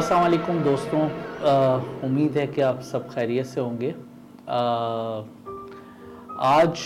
[0.00, 1.00] असलकुम दोस्तों
[2.04, 3.88] उम्मीद है कि आप सब खैरियत से होंगे।
[6.42, 6.84] आज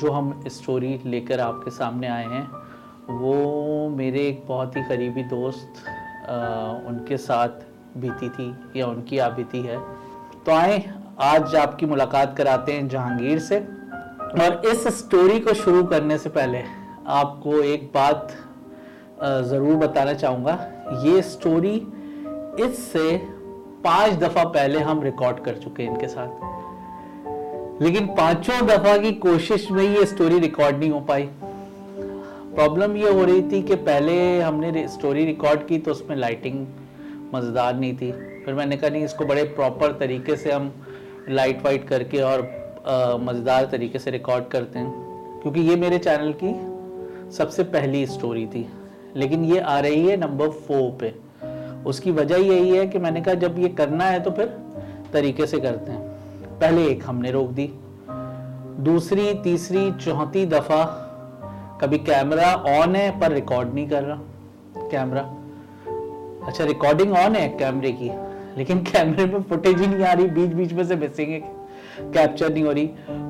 [0.00, 2.42] जो हम स्टोरी लेकर आपके सामने आए हैं
[3.20, 6.36] वो मेरे एक बहुत ही करीबी दोस्त अ,
[6.88, 7.64] उनके साथ
[7.96, 8.46] बीती थी
[8.76, 9.78] या उनकी आ बीती है।
[10.46, 10.76] तो आए
[11.20, 16.62] आज आपकी मुलाकात कराते हैं जहांगीर से। और इस स्टोरी को शुरू करने से पहले
[17.16, 18.36] आपको एक बात
[19.50, 20.56] ज़रूर बताना चाहूँगा।
[21.04, 21.74] ये स्टोरी
[22.60, 23.16] इससे
[23.84, 29.70] पाँच दफ़ा पहले हम रिकॉर्ड कर चुके हैं इनके साथ। लेकिन पाँचों दफ़ा की कोशिश
[29.70, 31.28] में ये स्टोरी रिकॉर्ड नहीं हो पाई।
[32.54, 36.66] प्रॉब्लम ये हो रही थी कि पहले हमने स्टोरी रिकॉर्ड की तो उसमें लाइटिंग
[37.34, 38.12] मज़ेदार नहीं थी।
[38.44, 40.72] फिर मैंने कहा, नहीं, इसको बड़े प्रॉपर तरीके से हम
[41.28, 42.40] लाइट वाइट करके और
[43.22, 46.54] मज़ेदार तरीके से रिकॉर्ड करते हैं। क्योंकि ये मेरे चैनल की
[47.32, 48.66] सबसे पहली स्टोरी थी।
[49.16, 51.14] लेकिन ये आ रही है नंबर फोर पे।
[51.86, 54.46] उसकी वजह यही है कि मैंने कहा, जब ये करना है तो फिर
[55.12, 56.00] तरीके से करते हैं।
[56.60, 57.70] पहले एक हमने रोक दी।
[58.80, 60.84] दूसरी, तीसरी, चौथी दफ़ा
[61.80, 65.22] कभी कैमरा ऑन है पर रिकॉर्ड नहीं कर रहा। कैमरा
[66.46, 68.10] अच्छा रिकॉर्डिंग ऑन है कैमरे की,
[68.56, 71.40] लेकिन कैमरे में फुटेज ही नहीं आ रही बीच बीच में से मिसिंग है
[72.12, 72.86] कैप्चर नहीं हो रही।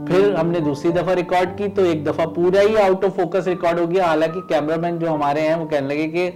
[0.08, 3.78] फिर हमने दूसरी दफ़ा रिकॉर्ड की तो एक दफ़ा पूरा ही आउट ऑफ़ फोकस रिकॉर्ड
[3.78, 6.28] हो गया। हालाँकि कैमरामैन जो हमारे हैं, वो कहने लगे कि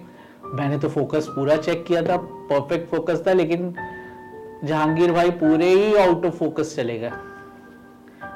[0.54, 2.16] मैंने तो फोकस पूरा चेक किया था
[2.50, 3.74] परफेक्ट फोकस था लेकिन
[4.64, 7.10] जहांगीर भाई पूरे ही आउट ऑफ़ फोकस चले गए।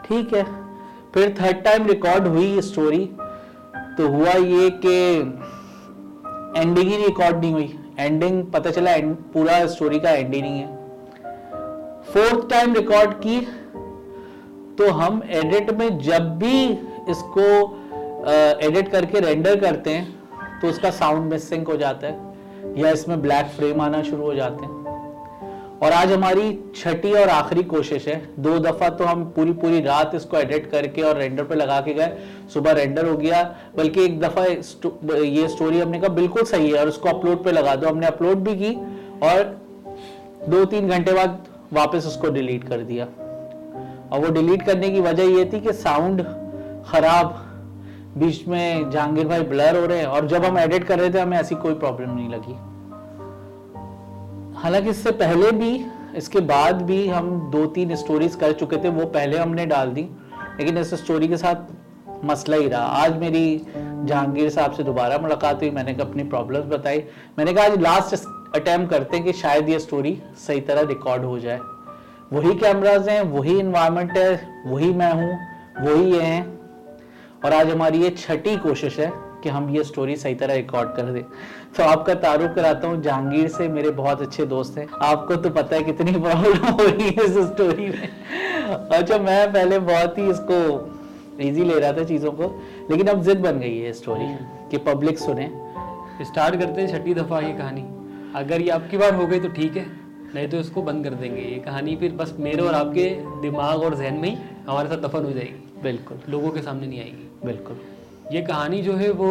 [0.07, 0.45] ठीक है
[1.15, 3.05] फिर थर्ड टाइम रिकॉर्ड हुई स्टोरी
[3.99, 4.97] तो हुआ ये कि
[6.61, 10.61] एंडिंग ही रिकॉर्ड नहीं हुई। एंडिंग पता चला end, पूरा स्टोरी का एंड ही नहीं
[10.61, 10.79] है।
[12.13, 13.41] फोर्थ टाइम रिकॉर्ड की
[14.79, 16.65] तो हम एडिट में जब भी
[17.11, 17.49] इसको
[18.67, 20.20] एडिट करके रेंडर करते हैं
[20.63, 22.19] तो उसका साउंड मिसिंग हो जाता है,
[22.77, 24.79] या इसमें ब्लैक फ्रेम आना शुरू हो जाते हैं।
[25.81, 30.15] और आज हमारी छठी और आखिरी कोशिश है। दो दफ़ा तो हम पूरी पूरी रात
[30.15, 32.13] इसको एडिट करके और रेंडर पे लगा के गए।
[32.55, 33.43] सुबह रेंडर हो गया,
[33.77, 37.75] बल्कि एक दफ़ा ये स्टोरी हमने कहा बिल्कुल सही है और उसको अपलोड पे लगा
[37.75, 38.75] दो। हमने अपलोड भी की
[39.23, 39.45] और
[40.49, 41.39] दो तीन घंटे बाद
[41.73, 46.23] वापस उसको डिलीट कर दिया। और वो डिलीट करने की वजह ये थी कि साउंड
[46.87, 47.47] खराब
[48.19, 51.21] बीच में जहांगीर भाई ब्लर हो रहे हैं और जब हम एडिट कर रहे थे,
[51.21, 52.53] हमें ऐसी कोई प्रॉब्लम नहीं लगी।
[54.61, 59.07] हालाँकि इससे पहले भी, इसके बाद भी हम दो तीन स्टोरीज कर चुके थे, वो
[59.07, 60.03] पहले हमने डाल दी,
[60.59, 61.57] लेकिन इस स्टोरी के साथ
[62.25, 67.05] मसला ही रहा। आज मेरी जहांगीर साहब से दोबारा मुलाकात हुई, मैंने अपनी प्रॉब्लम्स बताई।
[67.39, 71.39] मैंने कहा, आज लास्ट अटेम्प्ट करते हैं कि शायद ये स्टोरी सही तरह रिकॉर्ड हो
[71.39, 71.61] जाए।
[72.33, 75.39] वही कैमराज हैं, वही इन्वायरमेंट है, वही मैं हूँ,
[75.87, 76.60] वही ये हैं।
[77.45, 79.11] और आज हमारी ये छठी कोशिश है
[79.43, 81.23] कि हम ये स्टोरी सही तरह रिकॉर्ड कर दें।
[81.77, 85.77] तो आपका तारुफ कराता हूँ जहांगीर से मेरे बहुत अच्छे दोस्त हैं। आपको तो पता
[85.77, 88.09] है कितनी प्रॉब्लम हो रही है इस स्टोरी में।
[88.91, 90.59] अच्छा मैं पहले बहुत ही इसको
[91.41, 92.49] इजी ले रहा था चीज़ों को
[92.91, 94.27] लेकिन अब जिद बन गई है स्टोरी
[94.71, 95.51] कि पब्लिक सुने।
[96.25, 97.85] स्टार्ट करते हैं छठी दफ़ा ये कहानी।
[98.37, 99.87] अगर ये आपकी बार हो गई तो ठीक है
[100.35, 103.09] नहीं तो इसको बंद कर देंगे। ये कहानी फिर बस मेरे और आपके
[103.43, 104.37] दिमाग और जहन में ही
[104.69, 107.77] हमारे साथ दफन हो जाएगी। बिल्कुल। लोगों के सामने नहीं आएगी। बिल्कुल।
[108.33, 109.31] ये कहानी जो है वो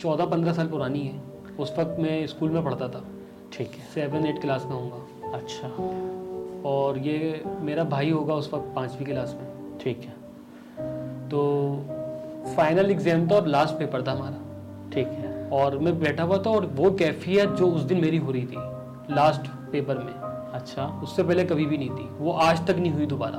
[0.00, 1.20] चौदह पंद्रह साल पुरानी है।
[1.60, 3.04] उस वक्त मैं स्कूल में पढ़ता था।
[3.52, 5.68] ठीक है। सेवन एट क्लास में होऊँगा। अच्छा।
[6.68, 10.14] और ये मेरा भाई होगा उस वक्त पाँचवीं क्लास में। ठीक है।
[11.28, 11.42] तो
[12.56, 16.50] फाइनल एग्ज़ाम था और लास्ट पेपर था हमारा। ठीक है। और मैं बैठा हुआ था
[16.50, 20.12] और वो कैफियत जो उस दिन मेरी हो रही थी लास्ट पेपर में
[20.52, 23.38] अच्छा। उससे पहले कभी भी नहीं थी। वो आज तक नहीं हुई दोबारा।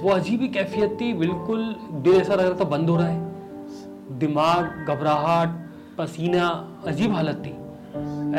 [0.00, 4.18] वो अजीब ही कैफियत थी बिल्कुल दिल ऐसा लग रहा था बंद हो रहा है।
[4.18, 5.60] दिमाग घबराहट
[5.98, 6.48] पसीना
[6.86, 7.50] अजीब हालत थी।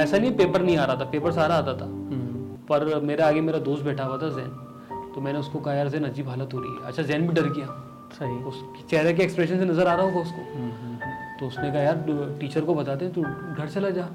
[0.01, 3.41] ऐसा नहीं पेपर नहीं आ रहा था पेपर सारा आता था। हम्म, पर मेरे आगे
[3.41, 6.59] मेरा दोस्त बैठा हुआ था जैन। तो मैंने उसको कहा यार जैन अजीब हालत हो
[6.59, 7.67] रही है। अच्छा जैन भी डर गया।
[8.13, 10.97] सही। उसके चेहरे के एक्सप्रेशन से नज़र आ रहा होगा उसको। हम्म,
[11.39, 14.07] तो उसने कहा यार टीचर को बताते तू घर चला जा।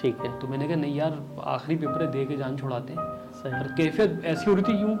[0.00, 3.52] ठीक है। तो मैंने कहा नहीं यार आखिरी पेपर दे के जान छुड़ाते हैं। सही।
[3.52, 4.96] और कैफियत ऐसी हो रही थी यूँ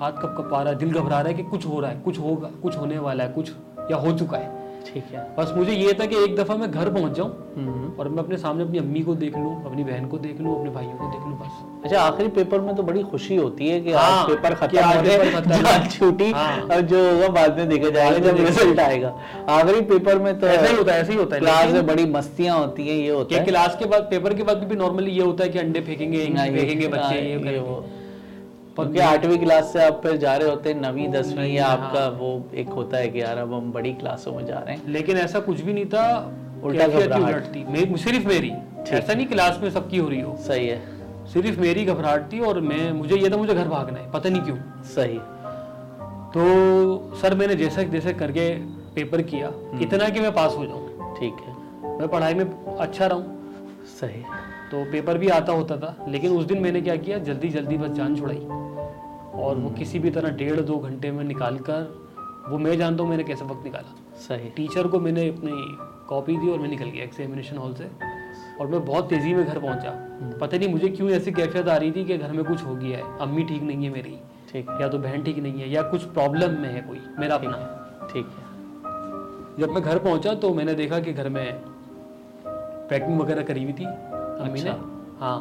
[0.00, 2.18] हाथ कप कप रहा है दिल घबरा रहा है कि कुछ हो रहा है कुछ
[2.18, 3.50] होगा कुछ होने वाला है कुछ
[3.90, 4.54] या हो चुका है।
[4.86, 8.08] ठीक है। बस मुझे ये था कि एक दफ़ा मैं घर पहुँच जाऊँ हम्म, और
[8.08, 10.92] मैं अपने सामने अपनी अम्मी को देख लूँ अपनी बहन को देख लूँ अपने भाइयों
[10.98, 14.02] को देख लूँ बस। अच्छा आखिरी पेपर में तो बड़ी खुशी होती है कि हाँ,
[14.02, 18.44] आज पेपर खत्म हो गए छूटी हाँ। और जो होगा बाद में देखा जाएगा जब
[18.46, 19.14] रिज़ल्ट आएगा।
[19.50, 22.06] आखिरी पेपर में तो ऐसा ही होता है ऐसा ही होता है क्लास में बड़ी
[22.12, 25.22] मस्तियाँ होती हैं ये होता है। क्लास के बाद पेपर के बाद भी नॉर्मली ये
[25.22, 27.84] होता है कि अंडे फेंकेंगे हाँ, फेंकेंगे हाँ, बच्चे ये ये वो।
[28.82, 32.08] क्योंकि आठवीं क्लास से आप फिर जा रहे होते हैं नवीं दसवीं या हाँ। आपका
[32.08, 35.16] वो एक होता है कि यार अब हम बड़ी क्लासों में जा रहे हैं। लेकिन
[35.16, 36.32] ऐसा कुछ भी नहीं था
[36.64, 38.52] उल्टा घबराहट। थी मे- सिर्फ़ मेरी।
[38.88, 40.82] ऐसा नहीं क्लास में सबकी हो रही हो। सही है।
[41.26, 44.42] सिर्फ़ मेरी घबराहट थी और मैं मुझे ये था मुझे घर भागना है पता नहीं
[44.42, 45.18] क्यों। सही।
[46.26, 48.54] तो सर मैंने जैसे जैसे करके
[48.94, 51.54] पेपर किया इतना कि मैं पास हो जाऊँ। ठीक है।
[51.98, 53.52] मैं पढ़ाई में अच्छा रहूँ।
[54.00, 54.22] सही।
[54.70, 57.88] तो पेपर भी आता होता था लेकिन उस दिन मैंने क्या किया जल्दी जल्दी बस
[57.88, 58.46] जान छुड़ाई।
[59.38, 61.94] और वो किसी भी तरह डेढ़ दो घंटे में निकाल कर
[62.48, 65.52] वो मैं जानता हूँ मैंने कैसे वक्त निकाला। सही। टीचर को मैंने अपनी
[66.08, 67.88] कॉपी दी और मैं निकल गया एग्जामिनेशन हॉल से।
[68.60, 69.90] और मैं बहुत तेज़ी में घर पहुँचा।
[70.40, 72.98] पता नहीं मुझे क्यों ऐसी कैफियत आ रही थी कि घर में कुछ हो गया
[72.98, 74.16] है। अम्मी ठीक नहीं है मेरी।
[74.52, 77.58] ठीक। या तो बहन ठीक नहीं है या कुछ प्रॉब्लम में है कोई मेरा अपना।
[78.12, 78.44] ठीक है।
[79.60, 81.52] जब मैं घर पहुँचा तो मैंने देखा कि घर में
[82.90, 85.38] पैकिंग वगैरह करी हुई थी। अम्मी ने। अच्छा। हाँ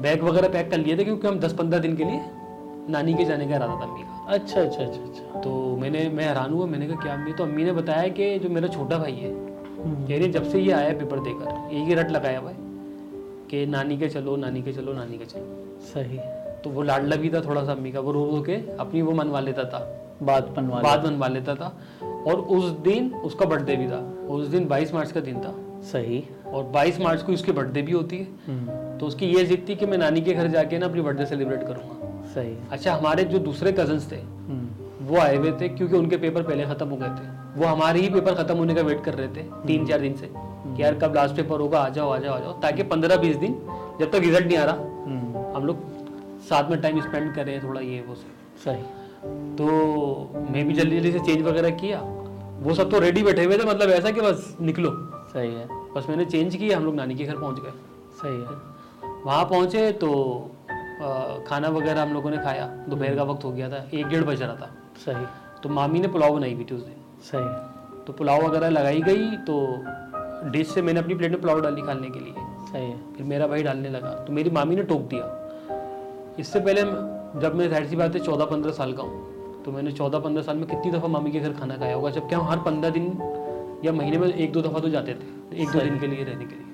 [0.00, 2.20] बैग वगैरह पैक कर लिए थे क्योंकि हम दस पंद्रह दिन के लिए
[2.90, 6.24] नानी के जाने का इरादा था अम्मी का अच्छा अच्छा अच्छा अच्छा। तो मैंने मैं
[6.24, 9.12] हैरान हुआ मैंने कहा क्या अम्मी तो अम्मी ने बताया कि जो मेरा छोटा भाई
[9.12, 9.30] है
[10.08, 12.56] कह रही जब से ये आया पेपर देकर एक ही रट लगाया हुआ है
[13.50, 16.18] कि नानी के चलो नानी के चलो नानी के चलो। सही
[16.64, 19.12] तो वो लाडला भी था थोड़ा सा अम्मी का वो रो रो के अपनी वो
[19.12, 23.86] मनवा लेता था। बात बनवा बात मनवा लेता था। और उस दिन उसका बर्थडे भी
[23.88, 27.82] था। उस दिन 22 मार्च का दिन था। सही। और 22 मार्च को उसकी बर्थडे
[27.82, 30.78] भी होती है। हम्म, तो उसकी ये जिद थी कि मैं नानी के घर जाके
[30.78, 32.05] ना अपनी बर्थडे सेलिब्रेट करूँगा।
[32.36, 36.42] सही अच्छा हमारे जो दूसरे कजन्स थे हम्म, वो आए हुए थे क्योंकि उनके पेपर
[36.42, 39.28] पहले खत्म हो गए थे। वो हमारे ही पेपर खत्म होने का वेट कर रहे
[39.28, 42.34] थे तीन चार दिन से कि यार कब लास्ट पेपर होगा आ जाओ आ जाओ
[42.34, 43.54] आ जाओ ताकि पंद्रह बीस दिन
[44.00, 45.84] जब तक रिज़ल्ट नहीं आ रहा हम्म, हम लोग
[46.48, 48.82] साथ में टाइम स्पेंड करें थोड़ा ये वो सब। सही।
[49.56, 49.66] तो
[50.50, 52.00] मैं भी जल्दी जल्दी से चेंज वगैरह किया।
[52.62, 54.90] वो सब तो रेडी बैठे हुए थे मतलब ऐसा कि बस निकलो।
[55.32, 55.66] सही है।
[55.96, 57.72] बस मैंने चेंज किया हम लोग नानी के घर पहुँच गए।
[58.20, 60.10] सही है। वहाँ पहुँचे तो
[60.98, 64.42] खाना वगैरह हम लोगों ने खाया। दोपहर का वक्त हो गया था। एक डेढ़ बज
[64.42, 64.70] रहा था।
[65.04, 65.24] सही।
[65.62, 66.94] तो मामी ने पुलाव बनाई हुई थी उस दिन
[67.24, 69.56] सही। तो पुलाव वगैरह लगाई गई तो
[70.50, 72.32] डिश से मैंने अपनी प्लेट में पुलाव डाली खाने के लिए।
[72.66, 75.24] सही। है फिर मेरा भाई डालने लगा। तो मेरी मामी ने टोक दिया।
[76.38, 76.82] इससे पहले
[77.40, 80.42] जब मैं ज़ाहिर सी बात है चौदह पंद्रह साल का हूँ। तो मैंने चौदह पंद्रह
[80.42, 82.10] साल में कितनी दफ़ा मामी के घर खाना खाया होगा?
[82.10, 83.06] जबकि हम हर पंद्रह दिन
[83.84, 86.44] या महीने में एक दो दफ़ा तो जाते थे एक दो दिन के लिए रहने
[86.44, 86.64] के लिए।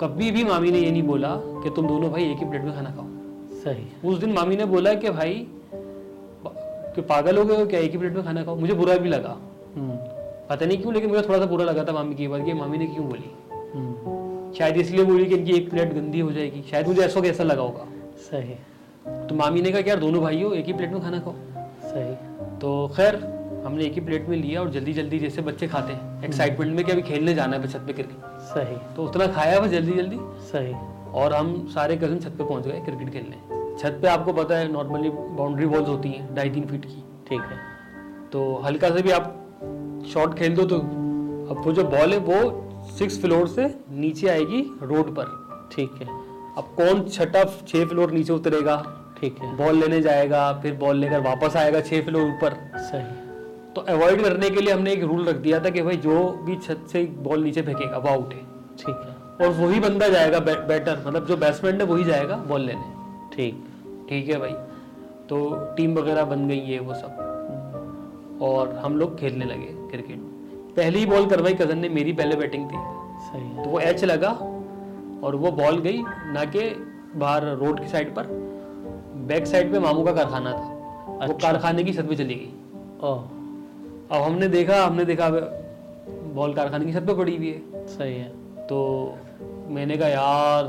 [0.00, 2.74] कभी भी मामी ने ये नहीं बोला कि तुम दोनों भाई एक ही प्लेट में
[2.74, 3.04] खाना खाओ।
[3.64, 5.46] सही। उस दिन मामी ने बोला कि भाई
[6.96, 8.56] कि पागल हो गए हो क्या एक ही प्लेट में खाना खाओ?
[8.56, 9.36] मुझे बुरा भी लगा।
[9.76, 9.96] हम्म,
[10.50, 12.78] पता नहीं क्यों लेकिन मुझे थोड़ा सा बुरा लगा था मामी की बात कि मामी
[12.78, 13.30] ने क्यों बोली?
[13.74, 17.44] हम्म, शायद इसलिए बोली कि इनकी एक प्लेट गंदी हो जाएगी। शायद मुझे ऐसा कैसा
[17.44, 18.54] लगा होगा। सही।
[19.26, 21.34] तो मामी ने कहा कि यार दोनों भाई हो एक ही प्लेट में खाना खाओ।
[21.82, 22.14] सही।
[22.58, 23.35] तो खैर
[23.66, 26.84] हमने एक ही प्लेट में लिया और जल्दी जल्दी जैसे बच्चे खाते हैं। एक्साइटमेंट में
[26.84, 28.16] कि अभी खेलने जाना है छत पे क्रिकेट
[28.48, 30.18] सही। तो उतना खाया बस जल्दी जल्दी
[30.48, 30.74] सही।
[31.12, 34.70] और हम सारे कज़न छत पे पहुँच गए क्रिकेट खेलने। छत पे आपको पता है
[34.72, 37.58] नॉर्मली बाउंड्री वॉल्स होती हैं ढाई तीन फीट की। ठीक है।
[38.32, 39.32] तो हल्का से भी आप
[40.12, 40.78] शॉट खेल दो तो
[41.50, 42.38] अब वो जो बॉल है वो
[42.98, 45.34] सिक्स फ्लोर से नीचे आएगी रोड पर।
[45.72, 46.08] ठीक है।
[46.56, 48.76] अब कौन छठा छः फ्लोर नीचे उतरेगा?
[49.20, 53.25] ठीक है। बॉल लेने जाएगा फिर बॉल लेकर वापस आएगा छः फ्लोर ऊपर। सही।
[53.76, 56.54] तो अवॉइड करने के लिए हमने एक रूल रख दिया था कि भाई जो भी
[56.56, 58.40] छत से बॉल नीचे फेंकेगा वो आउट है
[58.78, 62.60] ठीक। है और वही बंदा जाएगा बै, बैटर मतलब जो बैट्समैन है वही जाएगा बॉल
[62.60, 63.64] लेने। ठीक।
[64.08, 64.52] ठीक है भाई।
[65.28, 70.18] तो टीम वगैरह बन गई है वो सब। और हम लोग खेलने लगे क्रिकेट
[70.76, 72.84] पहली बॉल करवाई कज़न ने मेरी पहले बैटिंग थी।
[73.20, 74.30] सही तो वो एच लगा
[75.26, 76.68] और वो बॉल गई ना के
[77.18, 78.26] बाहर रोड की साइड पर।
[79.26, 82.52] बैक साइड पे मामू का कारखाना था। अच्छा। वो। कारखाने की छत पे चली गई।
[84.12, 85.28] अब हमने देखा हमने देखा
[86.34, 88.28] बॉल कारखाने की छत पे पड़ी हुई है। सही है।
[88.66, 88.78] तो
[89.68, 90.64] मैंने कहा यार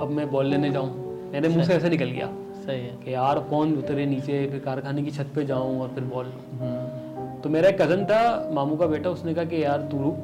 [0.00, 3.38] अब मैं बॉल लेने जाऊँ। मेरे मुँह से ऐसे निकल गया सही है। कि यार
[3.40, 7.50] कौन उतरे नीचे फिर कारखाने की छत पे जाऊँ और फिर बॉल लूँ। हम्म, तो
[7.50, 10.16] मेरा एक कज़न था मामू का बेटा उसने कहा कि यार तू रुक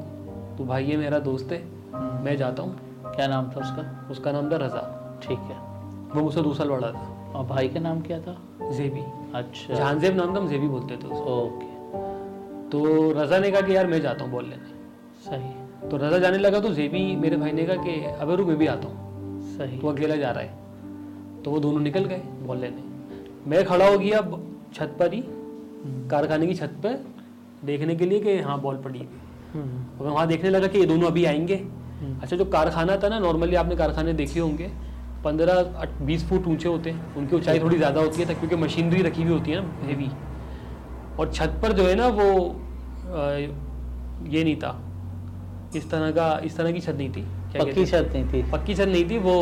[0.57, 1.63] तू भाई है मेरा दोस्त है
[2.23, 4.07] मैं जाता हूँ। क्या नाम था उसका?
[4.11, 4.83] उसका नाम था रजा।
[5.23, 5.57] ठीक है।
[6.15, 8.35] वो मुझसे दो साल बड़ा था। और भाई का नाम क्या था?
[8.71, 9.01] जेबी।
[9.35, 11.67] अच्छा। जहानजेब नाम था हम जेबी बोलते थे उसको। ओके।
[12.69, 14.77] तो रजा ने कहा कि यार मैं जाता हूँ बॉल लेने
[15.25, 18.57] सही। तो रजा जाने लगा तो जेबी मेरे भाई ने कहा कि अबे रुक मैं
[18.57, 22.57] भी आता हूँ। सही। तो अकेला जा रहा है। तो वो दोनों निकल गए बॉल
[22.57, 22.83] लेने
[23.47, 24.21] मैं खड़ा हो गया
[24.73, 25.23] छत पर ही
[26.11, 26.99] कारखाने की छत पर
[27.65, 29.05] देखने के लिए कि हाँ बॉल पड़ी। है
[29.53, 31.55] हम्म, और मैं वहाँ देखने लगा कि ये दोनों अभी आएँगे।
[32.21, 34.69] अच्छा जो कारखाना था ना नॉर्मली आपने कारखाने देखे होंगे
[35.23, 39.23] पंद्रह बीस फुट ऊँचे होते हैं। उनकी ऊंचाई थोड़ी ज़्यादा होती है क्योंकि मशीनरी रखी
[39.23, 40.09] हुई होती है ना हेवी
[41.19, 42.29] और छत पर जो है ना वो
[44.27, 44.79] ये नहीं था।
[45.75, 47.21] इस तरह का इस तरह की छत नहीं थी।
[47.51, 49.35] क्या पक्की छत नहीं थी। पक्की छत नहीं थी वो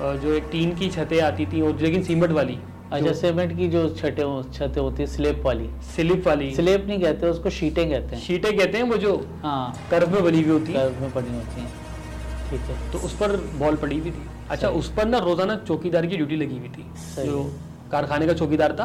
[0.00, 2.58] जो एक टीन की छतें आती थी और लेकिन सीमेंट वाली।
[2.92, 7.26] अच्छा सीमेंट की जो छतें छतें होती है स्लेप वाली। स्लिप वाली। स्लेप नहीं कहते
[7.26, 10.72] उसको शीटें कहते हैं। शीटें कहते हैं वो जो हाँ। कर्व में बनी हुई होती
[10.72, 11.70] है। कर्व में पड़ी होती हैं।
[12.50, 16.06] ठीक है। तो उस पर बॉल पड़ी हुई थी। अच्छा उस पर ना रोज़ाना चौकीदार
[16.06, 17.42] की ड्यूटी लगी हुई थी। जो
[17.92, 18.84] कारखाने का चौकीदार था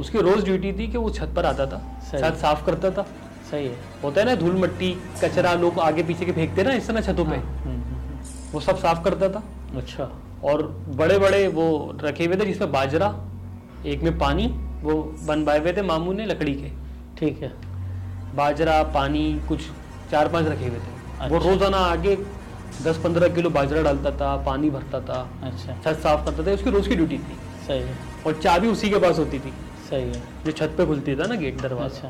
[0.00, 3.06] उसकी रोज ड्यूटी थी कि वो छत पर आता था छत साफ़ करता था।
[3.50, 4.90] सही है। होता है ना धूल मट्टी
[5.22, 8.18] कचरा लोग आगे पीछे के फेंकते ना इस तरह छतों पे। हाँ, हम्म, हम्म,
[8.52, 10.10] वो सब साफ़ करता था। हम्म। अच्छा।
[10.44, 10.62] और
[10.96, 11.66] बड़े बड़े वो
[12.02, 13.14] रखे हुए थे जिसमें बाजरा
[13.86, 14.46] एक में पानी
[14.82, 14.94] वो
[15.26, 16.70] बनवाए हुए थे मामू ने लकड़ी के।
[17.18, 17.52] ठीक है।
[18.36, 19.60] बाजरा पानी कुछ
[20.10, 22.16] चार पाँच रखे हुए थे। अच्छा। वो। रोज़ाना आगे
[22.82, 26.70] दस पंद्रह किलो बाजरा डालता था पानी भरता था अच्छा। छत साफ़ करता था उसकी
[26.70, 29.52] रोज की ड्यूटी थी। सही है। और चाबी उसी के पास होती थी।
[29.90, 32.08] सही है। जो छत पे खुलती था ना गेट दरवाज़ा। अच्छा।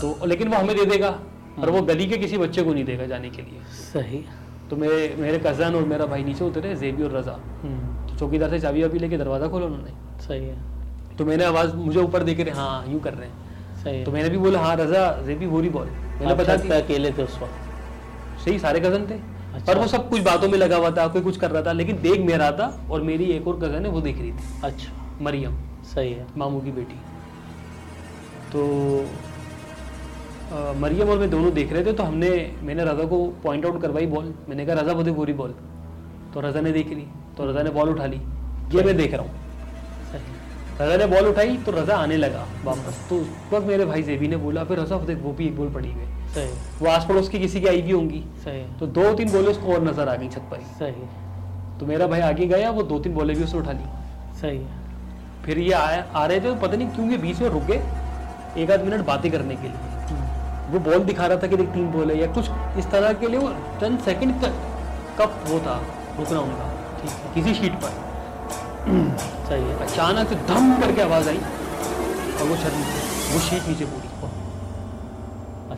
[0.00, 1.10] तो लेकिन वो हमें दे देगा
[1.58, 4.24] वो हाँ। गली के किसी बच्चे को नहीं देगा जाने के लिए। सही।
[4.70, 7.32] तो मेरे मेरे कज़न और मेरा भाई नीचे उतरे जेबी और रजा।
[7.62, 11.74] हम्म, तो चौकीदार से चाबी वाबी लेके दरवाज़ा खोला उन्होंने। सही है। तो मैंने आवाज़
[11.76, 14.60] मुझे ऊपर देख रहे हाँ यूँ कर रहे हैं। सही है। तो मैंने भी बोला
[14.60, 18.44] हाँ रजा जेबी रही बॉल मैंने आप बता छत दी पे अकेले थे उस वक्त?
[18.44, 19.18] सही सारे कज़न थे।
[19.58, 21.72] अच्छा। पर वो सब कुछ बातों में लगा हुआ था कोई कुछ कर रहा था
[21.72, 24.60] लेकिन देख मैं रहा था और मेरी एक और कज़न है वो देख रही थी।
[24.64, 27.00] अच्छा। मरियम। सही है। मामू की बेटी।
[28.52, 28.62] तो
[30.48, 32.28] अ, मरियम और मैं दोनों देख रहे थे तो हमने
[32.62, 35.54] मैंने रजा को पॉइंट आउट करवाई बॉल मैंने कहा रजा बोले पूरी बॉल
[36.34, 37.04] तो रजा ने देख ली।
[37.36, 38.16] तो रजा ने बॉल उठा ली।
[38.74, 39.32] ये मैं देख रहा हूँ।
[40.80, 44.28] रजा ने बॉल उठाई तो रजा आने लगा वापस। तो उस वक्त मेरे भाई जेबी
[44.28, 47.06] ने बोला फिर रजा देख वो भी एक बॉल पड़ी हुई है। सही वो आस
[47.06, 50.08] पड़ोस की किसी की आई भी होंगी। सही तो दो तीन बॉलें उसको और नज़र
[50.08, 51.06] आ गई छत पर सही
[51.80, 53.84] तो मेरा भाई आगे गया वो दो तीन बॉलें भी उसने उठा ली।
[54.40, 57.48] सही है। फिर ये आया आ रहे थे तो पता नहीं क्यों ये बीच में
[57.48, 59.76] रुक गए एक आध मिनट बातें करने के लिए।
[60.08, 63.12] हम्म, वो बॉल दिखा रहा था कि देख तीन बॉल है या कुछ इस तरह
[63.20, 64.48] के लिए वो चंद सेकंड का
[65.20, 65.76] कब वो था
[66.18, 66.66] रुकना उनका
[67.00, 68.06] ठीक है। किसी शीट पर।
[69.48, 73.84] सही है। अचानक से धम करके आवाज़ आई और वो छत नीचे वो शीट नीचे
[73.86, 74.06] पूरी।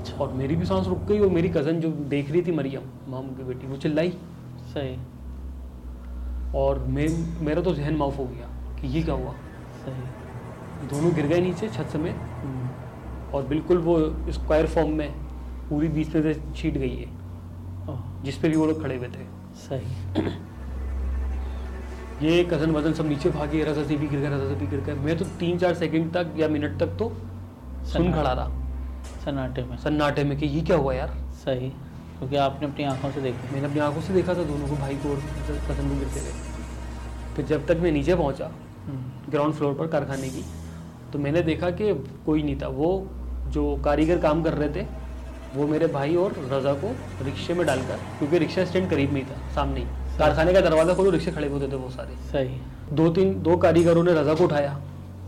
[0.01, 2.83] अच्छा और मेरी भी सांस रुक गई और मेरी कज़न जो देख रही थी मरियम
[3.09, 4.11] मामू की बेटी वो चिल्लाई।
[4.75, 4.97] सही।
[6.57, 7.09] और मैं
[7.47, 8.47] मेरा तो जहन माफ़ हो गया
[8.81, 9.33] कि ये क्या हुआ।
[9.85, 12.69] सही। दोनों गिर गए नीचे छत समेत हम्म,
[13.35, 13.99] और बिल्कुल वो
[14.33, 15.11] स्क्वायर फॉर्म में
[15.69, 17.19] पूरी बीच में से छीट गई है
[18.25, 19.25] जिस पे भी वो लोग खड़े हुए थे।
[19.59, 20.23] सही।
[22.23, 24.81] ये कज़न वज़न सब नीचे भागे रजा से भी गिर गया रजा से भी गिर
[24.81, 27.13] गया। मैं तो तीन चार सेकंड तक या मिनट तक तो
[27.93, 28.60] सुन खड़ा रहा।
[29.25, 31.17] सन्नाटे में। सन्नाटे में कि ये क्या हुआ यार?
[31.37, 31.69] सही
[32.19, 34.97] क्योंकि आपने अपनी आँखों से देखा। मैंने अपनी आँखों से देखा था दोनों को भाई
[34.97, 35.21] को और
[35.69, 36.33] कज़न को गिरते हुए।
[37.37, 38.51] फिर जब तक मैं नीचे पहुँचा
[38.87, 40.45] हम्म, ग्राउंड फ्लोर पर कारखाने की
[41.13, 41.93] तो मैंने देखा कि
[42.27, 42.91] कोई नहीं था। वो
[43.49, 44.87] जो कारीगर काम कर रहे थे
[45.55, 49.27] वो मेरे भाई और रजा को रिक्शे में डालकर क्योंकि रिक्शा स्टैंड करीब में ही
[49.27, 49.87] था सामने ही।
[50.19, 52.61] कारखाने का दरवाज़ा खोलो रिक्शे खड़े होते थे वो सारे। सही।
[52.93, 54.79] दो तीन दो कारीगरों ने रजा को उठाया।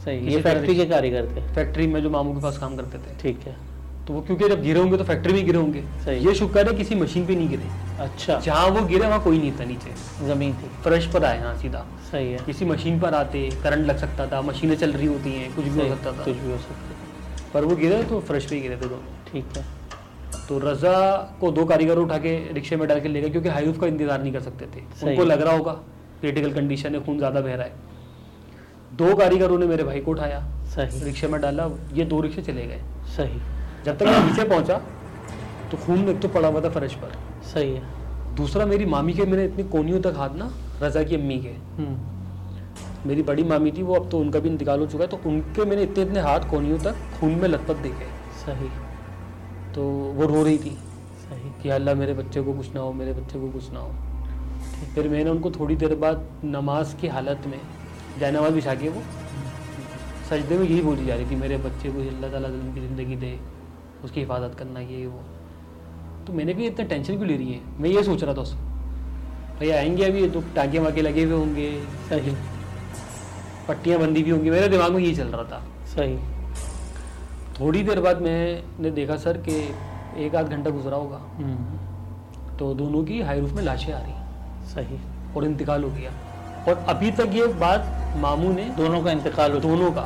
[0.04, 3.16] सही ये फैक्ट्री के कारीगर थे। फैक्ट्री में जो मामू के पास काम करते थे।
[3.18, 3.56] ठीक है।
[4.06, 6.94] तो वो क्योंकि जब गिरे होंगे तो फैक्ट्री में गिरे होंगे। ये शुक्र है किसी
[6.94, 7.68] मशीन पे नहीं गिरे।
[8.00, 9.90] अच्छा। जहाँ वो गिरे वहाँ कोई नहीं था नीचे।
[10.26, 13.98] ज़मीन थी। फ्रेश पर आए हाँ सीधा। सही है। किसी मशीन पर आते करंट लग
[13.98, 16.58] सकता था मशीनें चल रही होती हैं कुछ भी हो सकता था। कुछ भी हो
[16.58, 19.64] सकता पर वो गिरे तो फ्रेश पे गिरे थे दोनों। ठीक है।
[20.48, 20.96] तो रजा
[21.40, 24.22] को दो कारीगर उठा के रिक्शे में डाल के ले गए क्योंकि हाईरूफ का इंतज़ार
[24.22, 25.72] नहीं कर सकते थे। उनको लग रहा होगा
[26.20, 27.72] क्रिटिकल कंडीशन है खून ज़्यादा बह रहा है।
[28.94, 30.44] दो कारीगरों ने मेरे भाई को उठाया
[30.74, 32.80] सही। रिक्शे में डाला ये दो रिक्शे चले गए।
[33.16, 33.40] सही।
[33.84, 34.80] जब तक मैं नीचे पहुँचा
[35.70, 37.12] तो खून एक तो पड़ा हुआ था फर्श पर।
[37.44, 37.82] सही है।
[38.36, 40.50] दूसरा मेरी मामी के मैंने इतनी कोनियों तक हाथ ना
[40.82, 44.80] रजा की अम्मी के। हम्म, मेरी बड़ी मामी थी वो अब तो उनका भी इंतकाल
[44.80, 48.06] हो चुका है तो उनके मैंने इतने इतने हाथ कोनियों तक खून में लथपथ देखे।
[48.40, 48.68] सही।
[49.74, 49.82] तो
[50.16, 50.76] वो रो रही थी
[51.20, 53.92] सही। कि अल्लाह मेरे बच्चे को कुछ ना हो मेरे बच्चे को कुछ ना हो।
[54.94, 57.60] फिर मैंने उनको थोड़ी देर बाद नमाज़ की हालत में
[58.20, 59.02] जाय नमाज़ बिछा के वो
[60.30, 63.38] सजदे में यही बोली जा रही थी मेरे बच्चे को अल्लाह ताला उनकी ज़िंदगी दे
[64.04, 65.20] उसकी हिफाजत करना ये वो।
[66.26, 67.60] तो मैंने भी इतना टेंशन क्यों ले रही है?
[67.78, 68.56] मैं ये सोच रहा था उससे
[69.60, 72.34] भैया आएँगे अभी तो टाँगे वाके लगे हुए होंगे। सही।
[73.68, 76.18] पट्टियाँ बंदी भी होंगी। मेरे दिमाग में यही चल रहा था। सही।
[77.60, 79.74] थोड़ी देर बाद मैंने देखा सर कि
[80.16, 84.12] एक आध घंटा गुजरा होगा। हम्म, तो दोनों की हाई रूफ में लाशें आ रही।
[84.68, 84.98] सही।
[85.36, 86.10] और इंतकाल हो गया।
[86.68, 90.04] और अभी तक ये बात मामू ने दोनों का इंतकाल हो दोनों का।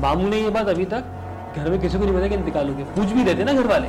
[0.00, 1.04] मामू ने ये बात अभी तक
[1.56, 3.66] घर में किसी को नहीं बताया कि इंतकाल हो गया पूछ भी देते ना घर
[3.66, 3.88] वाले।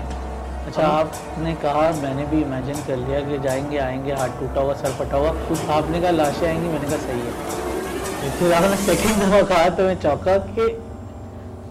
[0.68, 4.92] अच्छा आपने कहा मैंने भी इमेजिन कर लिया कि जाएँगे आएँगे हाथ टूटा हुआ सर
[4.94, 9.42] फटा हुआ। कुछ आपने कहा लाशें आएँगी मैंने कहा सही है। फिर आपने सेकंड दफ़ा
[9.46, 10.68] कहा तो मैं चौंका कि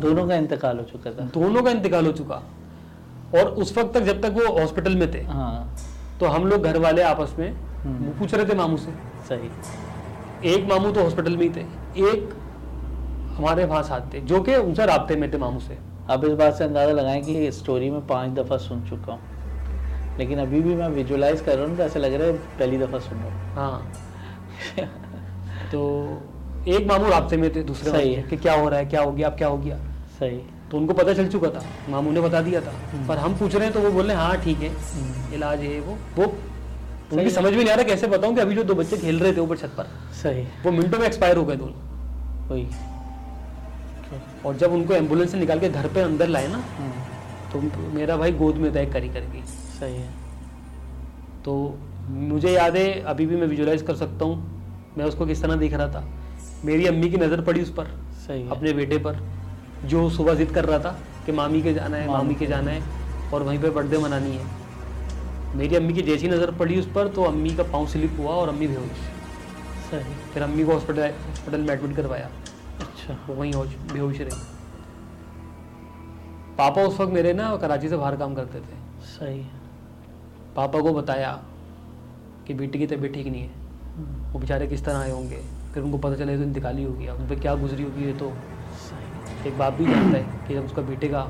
[0.01, 2.43] दोनों का इंतकाल हो चुका था। दोनों का इंतकाल हो चुका।
[3.35, 5.77] और उस वक्त तक जब तक वो हॉस्पिटल में थे हाँ।
[6.21, 7.51] तो हम लोग घर वाले आपस में
[7.83, 8.93] हम्म। पूछ रहे थे मामू से।
[9.29, 11.65] सही। एक मामू तो हॉस्पिटल में ही थे
[12.11, 12.35] एक
[13.37, 15.79] हमारे वहाँ साथ थे जो कि उनसे रबते में थे मामू से।
[16.11, 20.39] आप इस बात से अंदाज़ा लगाएँ कि स्टोरी में पाँच दफ़ा सुन चुका हूँ। लेकिन
[20.39, 23.19] अभी भी मैं विजुलाइज कर रहा हूँ तो ऐसा लग रहा है पहली दफ़ा सुन
[23.19, 24.89] रहा हूँ। हाँ।
[25.73, 25.83] तो
[26.69, 29.13] एक मामू रास्ते में थे दूसरे सही है। कि क्या हो रहा है क्या हो
[29.13, 29.77] गया अब क्या हो गया।
[30.19, 30.41] सही।
[30.71, 33.55] तो उनको पता चल चुका था मामू ने बता दिया था। हम्म। पर हम पूछ
[33.55, 36.25] रहे हैं तो वो बोल रहे हैं हाँ ठीक है हम्म, इलाज है वो। वो
[37.13, 39.33] उनकी समझ में नहीं आ रहा कैसे बताऊँ कि अभी जो दो बच्चे खेल रहे
[39.33, 39.87] थे ऊपर छत पर।
[40.23, 42.67] सही। वो मिनटों में एक्सपायर हो गए दोनों। वही।
[44.47, 46.91] और जब उनको एंबुलेंस से निकाल के घर पे अंदर लाए ना हम्म,
[47.53, 47.61] तो
[47.95, 50.09] मेरा भाई गोद में था एक करी करके। सही है।
[51.45, 51.55] तो
[52.09, 55.75] मुझे याद है अभी भी मैं विजुलाइज कर सकता हूँ मैं उसको किस तरह देख
[55.75, 56.05] रहा था।
[56.65, 57.87] मेरी अम्मी की नज़र पड़ी उस पर
[58.27, 59.19] सही अपने बेटे पर
[59.85, 62.71] जो सुबह जिद कर रहा था कि मामी के जाना है मामी मामी के जाना
[62.71, 64.45] है और वहीं पर बर्थडे मनानी है।
[65.57, 68.49] मेरी अम्मी की जैसी नज़र पड़ी उस पर तो अम्मी का पाँव स्लिप हुआ और
[68.49, 69.05] अम्मी बेहोश।
[69.91, 72.31] सही। फिर अम्मी को हॉस्पिटल हॉस्पिटल में एडमिट करवाया।
[73.09, 74.31] अच्छा वो वहीं होश बेहोश रही।
[76.59, 79.47] पापा उस वक्त मेरे ना कराची से बाहर काम करते थे। सही
[80.57, 81.43] पापा को बताया
[82.47, 83.51] कि बेटी की तबीयत ठीक नहीं है।
[83.97, 85.43] हम्म, वो बेचारे किस तरह आए होंगे?
[85.75, 88.33] फिर उनको पता चला तो इंतकाली हो गया। उन पर क्या गुजरी होगी ये तो?
[88.71, 91.23] सही। एक बाप भी जानता है कि जब उसका बेटे का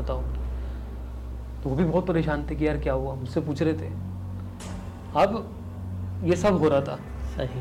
[0.00, 0.22] बताओ।
[1.62, 3.14] तो वो भी बहुत परेशान थे कि यार क्या हुआ?
[3.14, 3.92] मुझसे पूछ रहे थे।
[5.16, 5.54] अब
[6.24, 6.96] ये सब हो रहा था।
[7.36, 7.60] सही।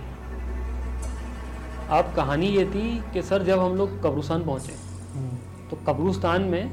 [1.91, 2.81] अब कहानी ये थी
[3.13, 4.73] कि सर जब हम लोग कब्रुस्तान पहुँचे
[5.13, 5.37] हम्म,
[5.69, 6.71] तो कब्रुस्तान में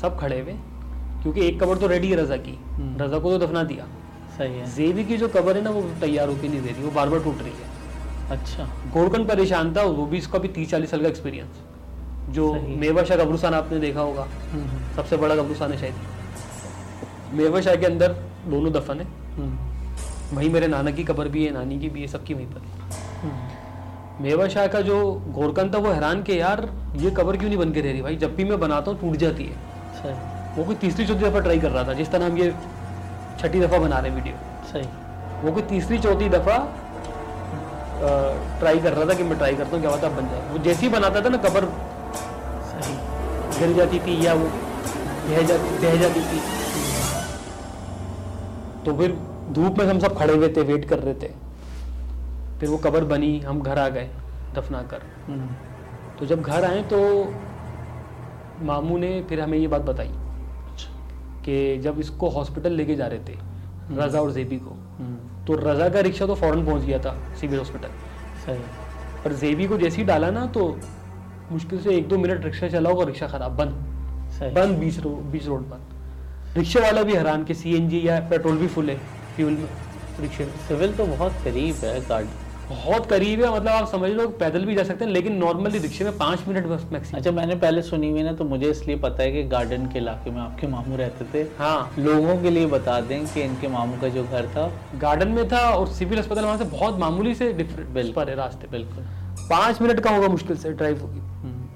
[0.00, 0.52] सब खड़े हुए
[1.22, 3.86] क्योंकि एक कबर तो रेडी है रज़ा की। हम्म। रज़ा को तो दफना दिया।
[4.36, 6.90] सही है। जेबी की जो कबर है ना वो तैयार होकर नहीं दे रही वो
[6.90, 10.90] बार बार टूट रही है। अच्छा। गोरकन परेशान था वो भी इसका भी तीस चालीस
[10.90, 15.78] साल का एक्सपीरियंस जो। मेवा शाह कब्रिस्तान आपने देखा होगा हम्म, सबसे बड़ा कब्रिस्तान है
[15.78, 18.12] शायद। मेवा शाह के अंदर
[18.46, 19.06] दोनों दफन है।
[20.34, 23.49] वहीं मेरे नाना की कबर भी है नानी की भी है सबकी वहीं पर
[24.20, 24.96] मेवा शाह का जो
[25.34, 28.16] गोरकन था वो हैरान के यार ये कवर क्यों नहीं बन के रह रही भाई?
[28.16, 29.54] जब भी मैं बनाता हूँ टूट जाती है।
[29.94, 30.12] सही।
[30.56, 32.52] वो कोई तीसरी चौथी दफ़ा ट्राई कर रहा था जिस तरह हम ये
[33.40, 34.34] छठी दफ़ा बना रहे हैं वीडियो।
[34.72, 34.86] सही।
[35.42, 36.56] वो कोई तीसरी चौथी दफ़ा
[38.60, 40.86] ट्राई कर रहा था कि मैं ट्राई करता हूँ क्या पता बन जाए। वो जैसे
[40.86, 41.72] ही बनाता था ना कब्र
[42.70, 42.94] सही।
[43.58, 44.46] गिर जाती थी या वो
[45.28, 46.40] बह जाती बह जाती थी।
[48.84, 49.18] तो फिर
[49.52, 51.28] धूप में हम सब खड़े हुए थे वेट कर रहे थे।
[52.60, 54.08] फिर वो कब्र बनी हम घर आ गए
[54.54, 55.48] दफना कर। हम्म,
[56.18, 56.98] तो जब घर आए तो
[58.64, 60.90] मामू ने फिर हमें ये बात बताई अच्छा।
[61.44, 63.38] कि जब इसको हॉस्पिटल लेके जा रहे थे
[63.92, 67.58] रज़ा और जेबी को हम्म, तो रज़ा का रिक्शा तो फ़ौरन पहुँच गया था सिविल
[67.58, 67.88] हॉस्पिटल
[68.46, 68.58] सही।
[69.24, 70.66] पर जेबी को जैसे ही डाला ना तो
[71.52, 75.22] मुश्किल से एक दो मिनट रिक्शा चलाओ और रिक्शा खराब बंद। सही। बंद बीच रोड
[75.32, 78.96] बीच रोड बंद। रिक्शे वाला भी हैरान कि सीएनजी या पेट्रोल भी फुल है
[79.36, 79.68] फ्यूल में
[80.20, 82.26] रिक्शे सिविल तो बहुत करीब है गार्ड
[82.70, 86.04] बहुत करीब है मतलब आप समझ लो पैदल भी जा सकते हैं लेकिन नॉर्मली रिक्शे
[86.04, 89.22] में पाँच मिनट बस मैक्सिमम अच्छा मैंने पहले सुनी हुई ना तो मुझे इसलिए पता
[89.22, 93.00] है कि गार्डन के इलाके में आपके मामू रहते थे। हाँ। लोगों के लिए बता
[93.00, 96.58] दें कि इनके मामू का जो घर था। गार्डन में था और सिविल अस्पताल वहाँ
[96.58, 99.04] से बहुत मामूली से डिफरेंट। पर है रास्ते बिल्कुल।
[99.50, 101.66] पाँच मिनट का होगा मुश्किल से ड्राइव होगी। हम्म,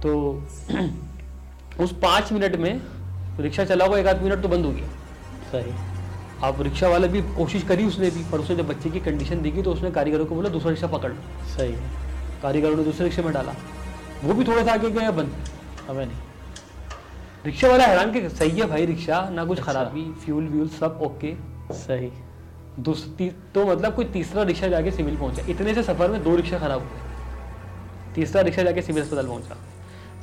[0.00, 2.80] तो उस पाँच मिनट में
[3.40, 4.88] रिक्शा चला हुआ एक आध मिनट तो बंद हो गया।
[5.52, 5.91] सही।
[6.44, 9.62] अब रिक्शा वाले भी कोशिश करी उसने भी पर उसने जब बच्चे की कंडीशन देखी
[9.62, 11.12] तो उसने कारीगरों को बोला दूसरा रिक्शा पकड़।
[11.48, 11.72] सही।
[12.42, 13.54] कारीगरों ने दूसरे रिक्शे में डाला।
[14.24, 15.34] वो भी थोड़ा सा आगे गया बंद।
[15.88, 16.16] हमें नहीं।
[17.44, 20.98] रिक्शा वाला हैरान के सही है भाई रिक्शा ना कुछ अच्छा। खराबी फ्यूल व्यूल सब
[21.02, 21.34] ओके
[21.76, 22.10] सही।
[22.80, 26.58] दूसरी तो मतलब कोई तीसरा रिक्शा जाके सिविल पहुँचा। इतने से सफ़र में दो रिक्शा
[26.58, 29.56] खराब हुए। तीसरा रिक्शा जाके सिविल अस्पताल पहुँचा।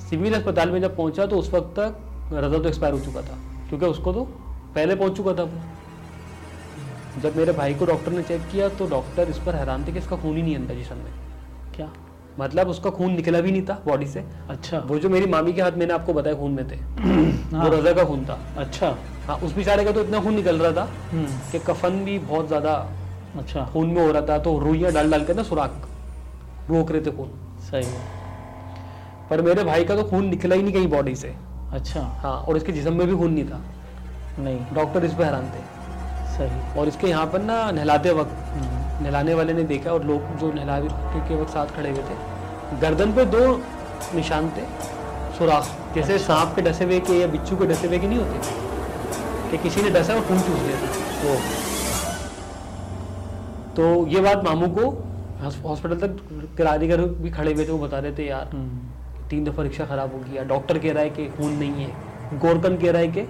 [0.09, 3.37] सिविल अस्पताल में जब पहुँचा तो उस वक्त तक रजा तो एक्सपायर हो चुका था
[3.69, 4.23] क्योंकि उसको तो
[4.75, 5.61] पहले पहुँच चुका था वो।
[7.21, 9.99] जब मेरे भाई को डॉक्टर ने चेक किया तो डॉक्टर इस पर हैरान थे कि
[9.99, 11.11] इसका खून ही नहीं अंदर जिसम में।
[11.75, 11.89] क्या?
[12.39, 15.61] मतलब उसका खून निकला भी नहीं था बॉडी से। अच्छा। वो जो मेरी मामी के
[15.61, 16.75] हाथ मैंने आपको बताया खून में थे
[17.55, 18.95] हाँ, वो रजा का खून था। अच्छा।
[19.27, 22.47] हाँ उस बेचारे का तो इतना खून निकल रहा था हम्म, कि कफन भी बहुत
[22.47, 22.73] ज़्यादा
[23.37, 25.87] अच्छा। खून में हो रहा था तो रुइयाँ डाल डाल के ना सुराख
[26.69, 27.31] रोक रहे थे खून।
[27.71, 27.85] सही
[29.29, 31.35] पर मेरे भाई का तो खून निकला ही नहीं कहीं बॉडी से।
[31.71, 33.61] अच्छा। हाँ और इसके जिसम में भी खून नहीं था।
[34.39, 35.78] नहीं। डॉक्टर इस पर हैरान थे।
[36.39, 38.35] सही। और इसके यहाँ पर ना नहलाते वक्त
[39.01, 43.13] नहलाने वाले ने देखा और लोग जो नहलाने के वक्त साथ खड़े हुए थे गर्दन
[43.13, 43.41] पे दो
[44.15, 44.63] निशान थे
[45.37, 48.37] सुराख। जैसे सांप के डसे हुए के या बिच्छू के डसे हुए के नहीं होते
[49.51, 50.87] कि किसी ने डसा और खून चूस लिया था।
[51.23, 51.35] वो
[53.75, 54.89] तो ये बात मामू को
[55.41, 56.17] हॉस्पिटल तक
[56.57, 58.79] किराएगर भी खड़े हुए थे वो बता रहे थे यार हम्म,
[59.29, 62.77] तीन दफ़ा रिक्शा खराब हो गया डॉक्टर कह रहा है कि खून नहीं है गोरकन
[62.77, 63.21] कह रहा है कि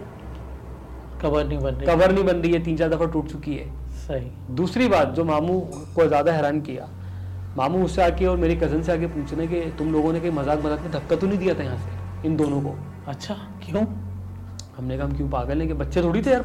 [1.21, 3.67] कवर नहीं बन रही। कवर नहीं बन रही है तीन चार दफ़ा टूट चुकी है।
[3.99, 5.60] सही। दूसरी बात जो मामू
[5.95, 6.88] को ज़्यादा हैरान किया
[7.58, 10.63] मामू उससे आके और मेरे कज़न से आके पूछने के तुम लोगों ने कहीं मज़ाक
[10.65, 12.75] मज़ाक में धक्का तो नहीं दिया था यहाँ से इन दोनों को?
[13.08, 13.34] अच्छा
[13.65, 13.86] क्यों?
[14.77, 16.41] हमने कहा हम क्यों पागल हैं कि बच्चे थोड़ी थे यार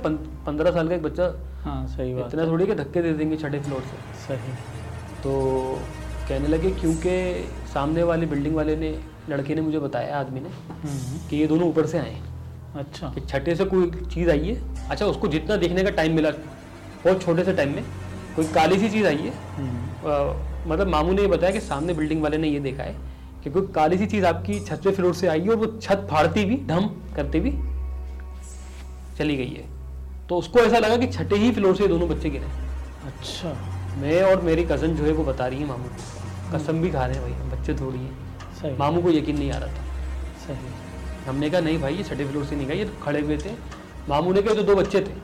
[0.46, 1.32] पंद्रह साल का एक बच्चा
[1.64, 3.96] हाँ सही बात। इतना थोड़ी कि धक्के दे देंगे छठे फ्लोर से?
[4.26, 4.52] सही।
[5.22, 5.32] तो
[6.28, 7.16] कहने लगे क्योंकि
[7.74, 8.94] सामने वाली बिल्डिंग वाले ने
[9.28, 12.16] लड़के ने मुझे बताया आदमी ने हम्म, कि ये दोनों ऊपर से आए
[12.76, 16.30] अच्छा। कि छठे से कोई चीज़ आई है। अच्छा उसको जितना देखने का टाइम मिला
[16.30, 17.84] बहुत छोटे से टाइम में
[18.37, 22.22] कोई काली सी चीज़ आई है। हम्म, मतलब मामू ने ये बताया कि सामने बिल्डिंग
[22.22, 22.96] वाले ने ये देखा है
[23.44, 26.44] कि कोई काली सी चीज़ आपकी छठवें फ्लोर से आई है और वो छत फाड़ती
[26.44, 27.50] भी ढम करती भी
[29.18, 29.64] चली गई है।
[30.28, 32.46] तो उसको ऐसा लगा कि छठे ही फ्लोर से दोनों बच्चे गिरे।
[33.06, 33.56] अच्छा।
[33.98, 37.04] मैं और मेरी कज़न जो है वो बता रही है मामू को। कसम भी खा
[37.06, 39.82] रहे हैं भाई हम बच्चे थोड़ी हैं। मामू को यकीन नहीं आ रहा था।
[40.46, 40.73] सही।
[41.26, 43.50] हमने कहा नहीं भाई ये छठे फ्लोर से नहीं गए ये तो खड़े हुए थे।
[44.08, 45.14] मामू ने कहा तो दो बच्चे थे।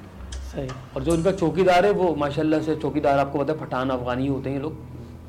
[0.44, 4.26] सही। और जो उनका चौकीदार है वो माशाल्लाह से चौकीदार आपको पता है पठान अफगानी
[4.26, 4.78] होते हैं ये लोग।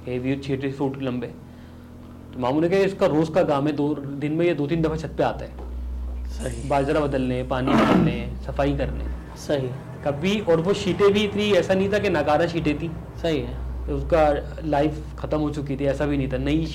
[0.06, 1.28] हेवी छः फुट लंबे।
[2.34, 4.82] तो मामू ने कहा इसका रोज़ का काम है दो दिन में ये दो तीन
[4.82, 8.14] दफ़ा छत पे आता है। सही। बाजरा बदलने पानी बदलने
[8.46, 9.06] सफ़ाई करने।
[9.38, 9.70] सही।
[10.06, 13.86] कभी और वो शीटें भी इतनी ऐसा नहीं था कि नकारा शीटें थी। सही है।
[13.88, 14.22] तो उसका
[14.66, 16.66] लाइफ ख़त्म हो चुकी थी ऐसा भी नहीं था। नई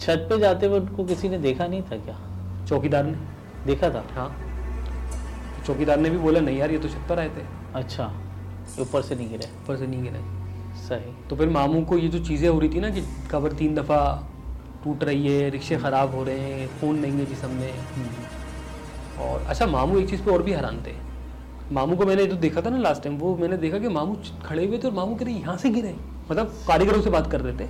[0.00, 2.18] छत पे जाते हुए उनको किसी ने देखा नहीं था क्या?
[2.68, 3.16] चौकीदार ने।
[3.66, 4.04] देखा था?
[4.14, 4.28] हाँ।
[5.66, 8.12] चौकीदार ने भी बोला नहीं यार ये तो छत पर आए थे। अच्छा।
[8.80, 10.20] ऊपर से नहीं गिरे। ऊपर से नहीं गिरे।
[10.78, 13.74] सही। तो फिर मामू को ये जो चीज़ें हो रही थी ना कि कवर तीन
[13.74, 14.00] दफ़ा
[14.84, 19.42] टूट रही है रिक्शे ख़राब हो रहे हैं फ़ोन नहीं है जिसम में। हम्म, और
[19.42, 20.94] अच्छा मामू एक चीज़ पे और भी हैरान थे।
[21.72, 24.66] मामू को मैंने जो देखा था ना लास्ट टाइम वो मैंने देखा कि मामू खड़े
[24.66, 25.94] हुए थे और मामू कह रहे यहाँ से गिरे।
[26.30, 27.68] मतलब कारीगरों से बात कर रहे थे।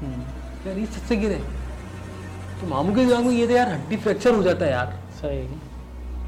[0.00, 0.22] हम्म,
[0.66, 1.40] यार ये छत से गिरे।
[2.60, 5.46] तो मामू के दिमाग में ये था यार हड्डी फ्रैक्चर हो जाता है यार। सही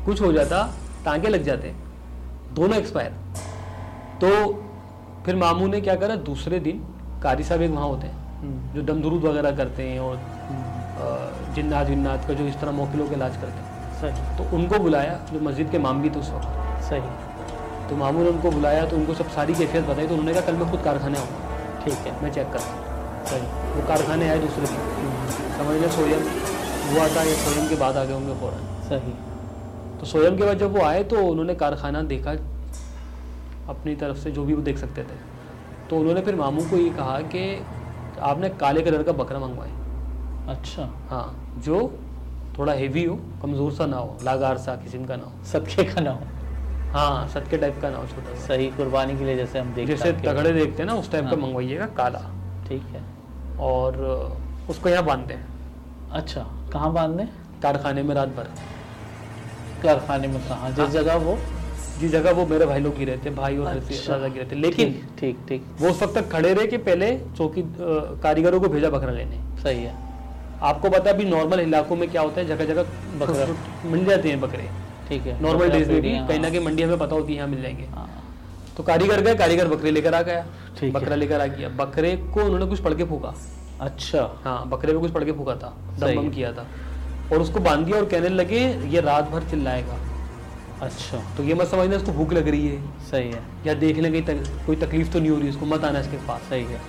[0.07, 0.63] कुछ हो जाता
[1.05, 1.75] टांके लग जाते
[2.55, 3.13] दोनों एक्सपायर
[4.23, 4.31] तो
[5.27, 6.85] फिर मामू ने क्या करा दूसरे दिन
[7.23, 11.87] कारी साहब एक वहाँ होते हैं हम्म, जो दमदरूद वगैरह करते हैं और हम्म, जिन्नात
[11.89, 13.67] विन्नात का जो इस तरह मोकिलों के इलाज करते हैं।
[14.01, 17.01] सही। तो उनको बुलाया जो मस्जिद के माम भी थे उस वक्त। सही।
[17.89, 20.57] तो मामू ने उनको बुलाया तो उनको सब सारी कैफियत बताई तो उन्होंने कहा कल
[20.57, 23.43] मैं खुद कारखाने आऊँगा। ठीक है। मैं चेक करता सही।
[23.75, 26.23] वो कारखाने आए दूसरे दिन। हम्म, समझ लें सोयम
[26.91, 29.13] हुआ था या सोयम के बाद आ गए होंगे फ़ौरन। सही।
[30.01, 32.33] तो सोयम के बाद जब वो आए तो उन्होंने कारखाना देखा
[33.69, 35.17] अपनी तरफ़ से जो भी वो देख सकते थे।
[35.91, 37.43] तो उन्होंने फिर मामू को ये कहा कि
[38.23, 39.71] आपने काले कलर का बकरा मंगवाए
[40.49, 41.27] अच्छा। हाँ
[41.65, 41.81] जो
[42.59, 46.01] थोड़ा हेवी हो कमज़ोर सा ना हो लागार सा किस्म का ना हो। सबके का
[46.01, 46.21] ना हो।
[46.93, 49.95] हाँ सत के टाइप का ना हो छोटा सही कुर्बानी के लिए जैसे हम देखते
[49.95, 52.21] जैसे तगड़े देखते हैं ना उस टाइप का हाँ। मंगवाइएगा काला।
[52.69, 53.03] ठीक है।
[53.61, 53.97] और
[54.71, 57.29] उसको यहाँ बांधते हैं। अच्छा कहाँ बांधने?
[57.63, 58.49] कारखाने में रात भर।
[59.83, 60.71] कारखाने में कहाँ?
[60.71, 61.39] जिस हाँ। जगह वो
[62.01, 64.93] जिस जगह वो मेरे भाई लोग गिरे थे भाई और अच्छा। दादा गिरे थे लेकिन
[65.19, 67.63] ठीक ठीक वो उस वक्त तक खड़े रहे कि पहले चौकी
[68.23, 69.95] कारीगरों को भेजा बकरा लेने। सही है।
[70.63, 72.47] आपको पता है अभी नॉर्मल इलाकों में क्या होता है?
[72.47, 72.83] जगह जगह
[73.19, 73.47] बकरा।
[73.91, 74.69] मिल जाते हैं बकरे।
[75.09, 77.37] ठीक है। नॉर्मल डेज़ में भी कहीं ना हाँ, कहीं मंडी हमें पता होती है
[77.39, 78.09] यहाँ मिल जाएँगे। हाँ,
[78.77, 80.47] तो कारीगर गए कारीगर बकरे लेकर आ गया।
[80.93, 83.35] बकरा लेकर आ गया। बकरे को उन्होंने कुछ पढ़ के फूका।
[83.81, 86.67] अच्छा। हाँ बकरे में कुछ पढ़ के फूका था। दम किया था।
[87.33, 89.99] और उसको बाँध दिया और कहने लगे ये रात भर चिल्लाएगा।
[90.83, 94.23] अच्छा। तो ये मत समझना उसको भूख लग रही है। सही है। या देखने कहीं
[94.23, 96.81] तक, कोई तकलीफ़ तो नहीं हो रही उसको मत आना इसके पास। सही है।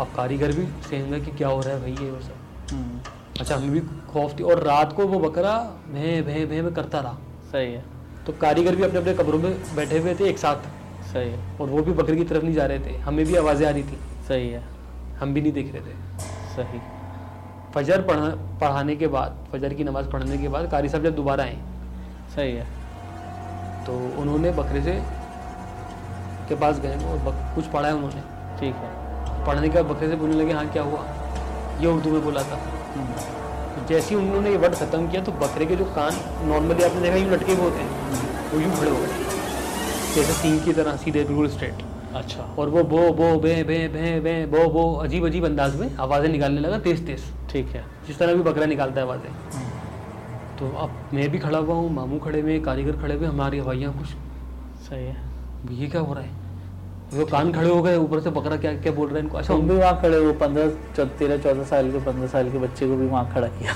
[0.00, 2.34] अब कारीगर भी सेंगे कि क्या हो रहा है भाई ये वो सब।
[2.72, 3.00] हम्म,
[3.40, 5.58] अच्छा हमें भी खौफ थी। और रात को वो बकरा
[5.92, 7.12] भे भे भे में करता रहा।
[7.52, 7.84] सही है।
[8.26, 10.56] तो कारीगर भी अपने अपने कमरों में बैठे हुए थे एक साथ।
[11.06, 13.66] सही है। और वो भी बकरे की तरफ़ नहीं जा रहे थे। हमें भी आवाज़ें
[13.66, 14.62] आ रही थी। सही है।
[15.20, 15.94] हम भी नहीं देख रहे थे।
[16.56, 16.97] सही।
[17.78, 18.28] फजर पढ़ा
[18.60, 21.58] पढ़ाने के बाद फजर की नमाज़ पढ़ने के बाद कारी साहब जब दोबारा आए
[22.34, 22.64] सही है।
[23.86, 24.94] तो उन्होंने बकरे से
[26.48, 28.22] के पास गए और बक, कुछ पढ़ा है उन्होंने।
[28.60, 31.04] ठीक है। पढ़ने के बाद बकरे से बोलने लगे हाँ क्या हुआ?
[31.80, 35.66] ये उर्दू में बोला था। तो जैसे ही उन्होंने ये वर्ड ख़त्म किया तो बकरे
[35.66, 38.96] के जो कान नॉर्मली आपने देखा यूँ लटके हुए होते हैं वो यूँ खड़े हो
[38.96, 39.10] गए।
[40.14, 41.82] जैसे सिंह की तरह सीधे बिल्कुल स्ट्रेट
[42.16, 45.96] अच्छा। और वो बो बो बे बे बे बे बो बो अजीब अजीब अंदाज में
[45.96, 49.30] आवाज़ें निकालने लगा तेज तेज ठीक है। जिस तरह भी बकरा निकालता है आवाज़ें।
[50.58, 53.92] तो अब मैं भी खड़ा हुआ हूँ मामू खड़े हुए कारीगर खड़े हुए हमारी हवाइयाँ
[53.98, 54.08] कुछ।
[54.88, 55.16] सही है।
[55.72, 56.46] ये क्या हो रहा है?
[57.14, 59.38] वो कान खड़े हो गए ऊपर से बकरा क्या क्या बोल रहा है इनको?
[59.38, 62.88] अच्छा हम भी वहाँ खड़े हो पंद्रह तेरह चौदह साल के पंद्रह साल के बच्चे
[62.88, 63.74] को भी वहाँ खड़ा किया।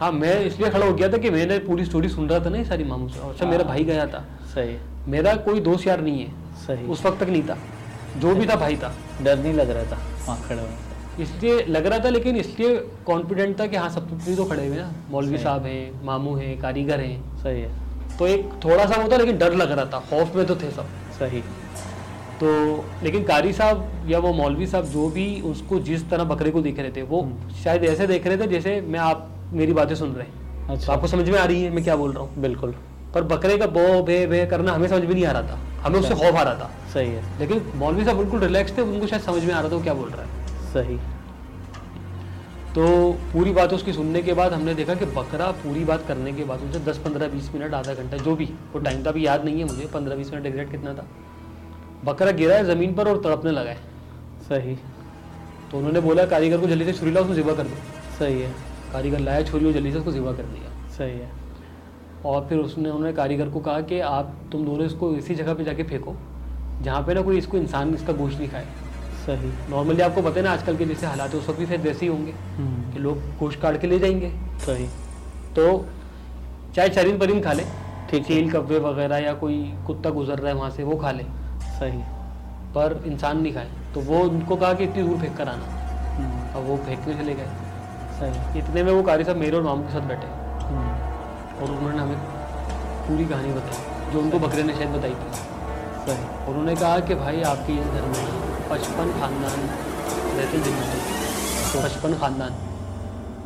[0.00, 2.58] हाँ मैं इसलिए खड़ा हो गया था कि मैंने पूरी स्टोरी सुन रहा था ना
[2.58, 5.86] ये सारी मामू से। अच्छा मेरा हाँ। भाई गया था। सही है। मेरा कोई दोस्त
[5.86, 6.30] यार नहीं है।
[6.66, 7.56] सही। उस वक्त तक नहीं था।
[8.18, 10.87] जो भी था भाई था। डर नहीं लग रहा था वहाँ खड़े होने
[11.20, 12.76] इसलिए लग रहा था लेकिन इसलिए
[13.06, 16.58] कॉन्फिडेंट था कि हाँ सब भी तो खड़े हुए ना मौलवी साहब हैं मामू हैं
[16.60, 20.36] कारीगर हैं। सही है। तो एक थोड़ा सा था लेकिन डर लग रहा था। खौफ
[20.36, 20.86] में तो थे सब।
[21.18, 21.40] सही।
[22.40, 22.48] तो
[23.02, 26.78] लेकिन कारी साहब या वो मौलवी साहब जो भी उसको जिस तरह बकरे को देख
[26.78, 30.12] रहे थे वो हम्म। शायद ऐसे देख रहे थे जैसे मैं आप मेरी बातें सुन
[30.12, 32.42] रहे हैं। अच्छा। तो आपको समझ में आ रही है मैं क्या बोल रहा हूँ?
[32.42, 32.74] बिल्कुल।
[33.14, 35.98] पर बकरे का बो बे बे करना हमें समझ में नहीं आ रहा था। हमें
[36.00, 39.22] उससे खौफ आ रहा था। सही है। लेकिन मौलवी साहब बिल्कुल रिलैक्स थे उनको शायद
[39.22, 40.37] समझ में आ रहा था वो क्या बोल रहा है।
[40.72, 40.96] सही।
[42.74, 42.86] तो
[43.32, 46.60] पूरी बात उसकी सुनने के बाद हमने देखा कि बकरा पूरी बात करने के बाद
[46.62, 49.58] उनसे दस पंद्रह बीस मिनट आधा घंटा जो भी वो टाइम तो अभी याद नहीं
[49.58, 51.06] है मुझे 15 20 मिनट एग्जैक्ट कितना था।
[52.04, 53.76] बकरा गिरा है ज़मीन पर और तड़पने लगा है।
[54.48, 54.76] सही।
[55.70, 57.76] तो उन्होंने बोला कारीगर को जल्दी से छुरी लाओ उसको ज़िबा कर दो।
[58.18, 58.52] सही है।
[58.92, 61.30] कारीगर लाया छुरी और जल्दी से उसको ज़िबा कर दिया। सही है।
[62.24, 65.64] और फिर उसने उन्होंने कारीगर को कहा कि आप तुम दोनों इसको इसी जगह पे
[65.64, 66.14] जाके फेंको
[66.82, 68.66] जहाँ पे ना कोई इसको इंसान इसका गोश्त नहीं खाए।
[69.28, 71.80] सही नॉर्मली आपको पता है ना आजकल के जैसे हालात है उस वक्त भी फिर
[71.80, 74.86] वैसे ही होंगे हम्म, कि लोग गोश्त काट के ले जाएँगे। सही।
[75.56, 75.86] तो
[76.76, 77.62] चाहे चरिंद परिंद खा ले
[78.10, 81.10] ठीक है। चील कब्बे वगैरह या कोई कुत्ता गुजर रहा है वहाँ से वो खा
[81.10, 81.24] ले।
[81.62, 81.98] सही।
[82.74, 85.64] पर इंसान नहीं खाए। तो वो उनको कहा कि इतनी दूर फेंक कर आना।
[86.14, 87.46] हम्म, अब वो फेंकने चले गए।
[88.20, 90.26] सही। इतने में वो कारी साहब मेरे और मामू के साथ बैठे।
[90.64, 92.18] हम्म, और उन्होंने हमें
[93.08, 95.32] पूरी कहानी बताई जो उनको बकरे ने शायद बताई थी।
[96.06, 99.60] सही। उन्होंने कहा कि भाई आपके इस घर में पचपन खानदान
[100.38, 100.88] रहते जिनमें
[101.84, 102.50] पचपन खानदान।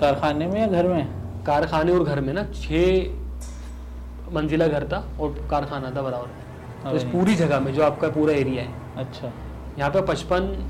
[0.01, 1.07] कारखाने में या घर में?
[1.45, 7.03] कारखाने और घर में ना छः मंजिला घर था और कारखाना था बराबर। तो इस
[7.03, 9.33] पूरी जगह में जो आपका पूरा एरिया है। अच्छा।
[9.79, 10.69] यहाँ पे पचपन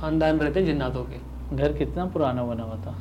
[0.00, 2.94] खानदान रहते हैं जिन्नातों के। घर कितना पुराना बना हुआ था?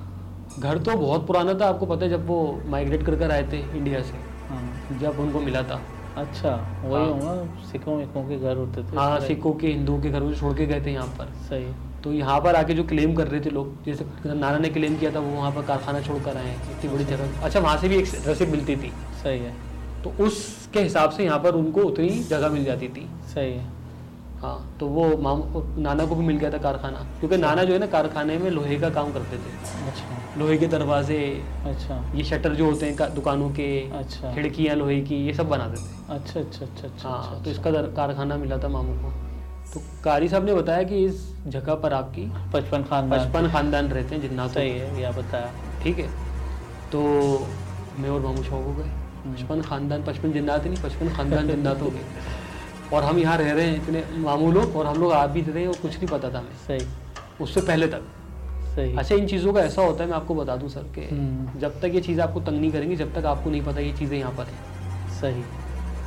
[0.60, 3.60] घर तो बहुत पुराना था आपको पता है जब वो माइग्रेट कर कर आए थे
[3.78, 4.18] इंडिया से।
[4.50, 5.82] हाँ। जब उनको मिला था।
[6.18, 6.50] अच्छा
[6.84, 10.24] वही हाँ। होगा सिखों विखों के घर होते थे हाँ सिखों के हिंदुओं के घर
[10.24, 11.66] वो छोड़ के गए थे यहाँ पर। सही।
[12.04, 15.12] तो यहाँ पर आके जो क्लेम कर रहे थे लोग जैसे नाना ने क्लेम किया
[15.12, 17.90] था वो वहाँ पर कारखाना छोड़ कर आए हैं इतनी बड़ी जगह। अच्छा वहाँ से
[17.90, 18.92] भी एक रसीद मिलती थी।
[19.24, 19.54] सही है।
[20.04, 23.75] तो उसके हिसाब से यहाँ पर उनको उतनी जगह मिल जाती थी। सही है।
[24.46, 25.42] हाँ तो वो माम
[25.82, 28.76] नाना को भी मिल गया था कारखाना क्योंकि नाना जो है ना कारखाने में लोहे
[28.80, 29.54] का काम करते थे।
[29.88, 31.18] अच्छा। लोहे के दरवाजे
[31.66, 33.68] अच्छा। ये शटर जो होते हैं दुकानों के
[34.00, 37.52] अच्छा। खिड़कियाँ लोहे की ये सब बनाते थे। अच्छा अच्छा अच्छा अच्छा हाँ अच्छा, तो
[37.52, 39.12] इसका कारखाना मिला था मामू को।
[39.74, 44.16] तो कारी साहब ने बताया कि इस जगह पर आपकी पचपन खानदान। पचपन खानदान रहते
[44.16, 45.52] हैं जिन्ना सही है या बताया।
[45.84, 46.10] ठीक है।
[46.92, 47.02] तो
[48.00, 48.92] मैं और मामू शौक हो गए।
[49.26, 52.04] पचपन खानदान पचपन जिन्नात नहीं पचपन खानदान जिन्नात हो गए।
[52.94, 55.62] और हम यहाँ रह रहे हैं इतने मामू लोग और हम लोग आ भी रहे
[55.62, 56.88] हैं और कुछ नहीं पता था हमें। सही।
[57.42, 58.02] उससे पहले तक।
[58.76, 61.60] सही। अच्छा इन चीज़ों का ऐसा होता है मैं आपको बता दूँ सर कि हम्म।
[61.60, 64.18] जब तक ये चीज़ आपको तंग नहीं करेंगी जब तक आपको नहीं पता ये चीज़ें
[64.18, 65.44] यहाँ पर हैं। सही।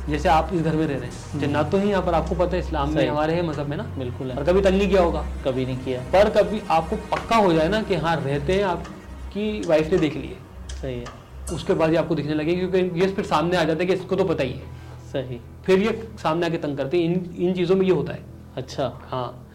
[0.09, 2.55] जैसे आप इस घर में रह रहे हैं जन्नत तो है यहाँ पर आपको पता
[2.55, 3.83] है इस्लाम में हमारे है मज़हब में ना?
[3.97, 7.35] बिल्कुल और है कभी तंग नहीं किया होगा। कभी नहीं किया। पर कभी आपको पक्का
[7.35, 10.37] हो जाए ना कि हाँ रहते हैं आपकी वाइफ ने देख लिए।
[10.81, 11.05] सही है।
[11.53, 14.15] उसके बाद ये आपको दिखने लगे क्योंकि ये फिर सामने आ जाता है कि इसको
[14.15, 14.77] तो पता ही है।
[15.11, 18.23] सही। फिर ये सामने आके तंग करते हैं। इन इन चीज़ों में ये होता है।
[18.57, 19.45] अच्छा। हाँ।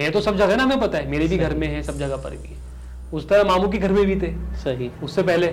[0.00, 2.16] है तो सब जगह ना हमें पता है। मेरे भी घर में है सब जगह
[2.16, 2.56] पर भी
[3.12, 5.46] उस तरह मामू के घर में भी थे। सही। उससे पहले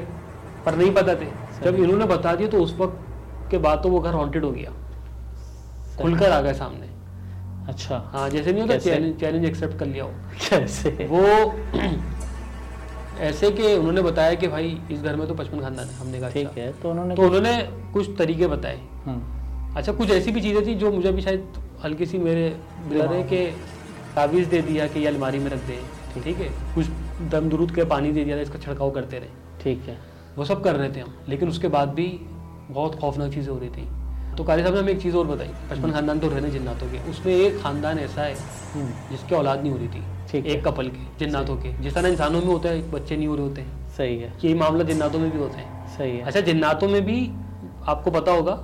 [0.65, 1.28] पर नहीं पता थे।
[1.63, 4.71] जब। इन्होंने बता दिया तो उस वक्त के बाद तो वो घर हॉन्टेड हो गया।
[6.02, 6.89] खुलकर आ गए सामने।
[7.69, 10.12] अच्छा। हाँ जैसे नहीं होता चैलेंज चैलेंज एक्सेप्ट कर लिया हो।
[10.50, 10.89] कैसे?
[10.89, 11.21] वो
[13.19, 16.30] ऐसे कि उन्होंने बताया कि भाई इस घर में तो पचपन खानदान है हमने कहा
[16.30, 17.58] ठीक अच्छा। है तो उन्होंने तो उन्होंने
[17.93, 22.06] कुछ तरीके बताए। हम्म, अच्छा कुछ ऐसी भी चीज़ें थी जो मुझे भी शायद हल्की
[22.06, 22.49] सी मेरे
[22.89, 23.45] दिला रहे कि
[24.15, 25.80] ताबीज़ दे दिया कि ये अलमारी में रख दे
[26.23, 26.49] ठीक। है?
[26.75, 26.86] कुछ
[27.32, 29.30] दम दुरूद के पानी दे दिया था इसका छिड़काव करते रहे।
[29.63, 29.97] ठीक है।
[30.38, 32.08] वो सब कर रहे थे हम लेकिन उसके बाद भी
[32.69, 33.88] बहुत खौफनाक चीज़ें हो रही थी।
[34.38, 37.10] तो कारी साहब ने हमें एक चीज़ और बताई पचपन खानदान तो रहने जिन्नातों के
[37.10, 38.36] उसमें एक खानदान ऐसा है
[38.73, 40.04] हम्म, जिसकी औलाद नहीं हो रही थी।
[40.41, 43.36] ठीक एक कपल के जिन्नातों के। जिस तरह इंसानों में होता है बच्चे नहीं हो
[43.36, 46.41] रहे होते हैं। सही है। यही मामला जिन्नातों में भी होते हैं। सही है। अच्छा
[46.41, 47.19] जिन्नातों में भी
[47.88, 48.56] आपको पता होगा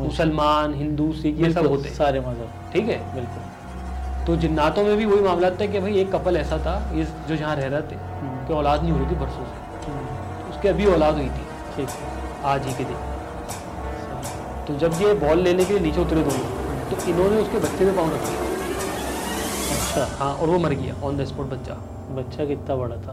[0.00, 3.14] मुसलमान हिंदू सिख ये सब होते हैं। सारे मज़हब। ठीक है?
[3.14, 7.08] बिल्कुल। तो जिन्नातों में भी वही मामला था कि भाई एक कपल ऐसा था इस
[7.28, 10.50] जो जहाँ रह रहे थे हम्म, कि औलाद नहीं हो रही थी बरसों से। हम्म,
[10.50, 11.44] उसके अभी औलाद हुई थी।
[11.76, 12.96] ठीक है। आज ही के दिन।
[14.66, 17.96] तो जब ये बॉल लेने के लिए नीचे उतरे दोनों तो इन्होंने उसके बच्चे में
[17.96, 18.43] पाँव रख दिया।
[19.94, 21.74] अच्छा हाँ और वो मर गया ऑन द स्पॉट बच्चा।
[22.14, 23.12] बच्चा कितना बड़ा था?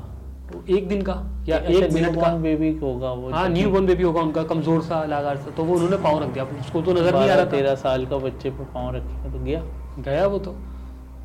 [0.51, 1.13] तो एक दिन का
[1.47, 4.81] या अच्छा, एक मिनट का। बेबी होगा वो हाँ न्यू बॉर्न बेबी होगा उनका कमज़ोर
[4.81, 7.45] सा लागार सा। तो वो उन्होंने पाँव रख दिया। उसको तो नज़र नहीं आ रहा
[7.45, 9.61] तेरह साल का बच्चे पे पाँव रखे तो गया।
[9.99, 10.55] गया वो तो।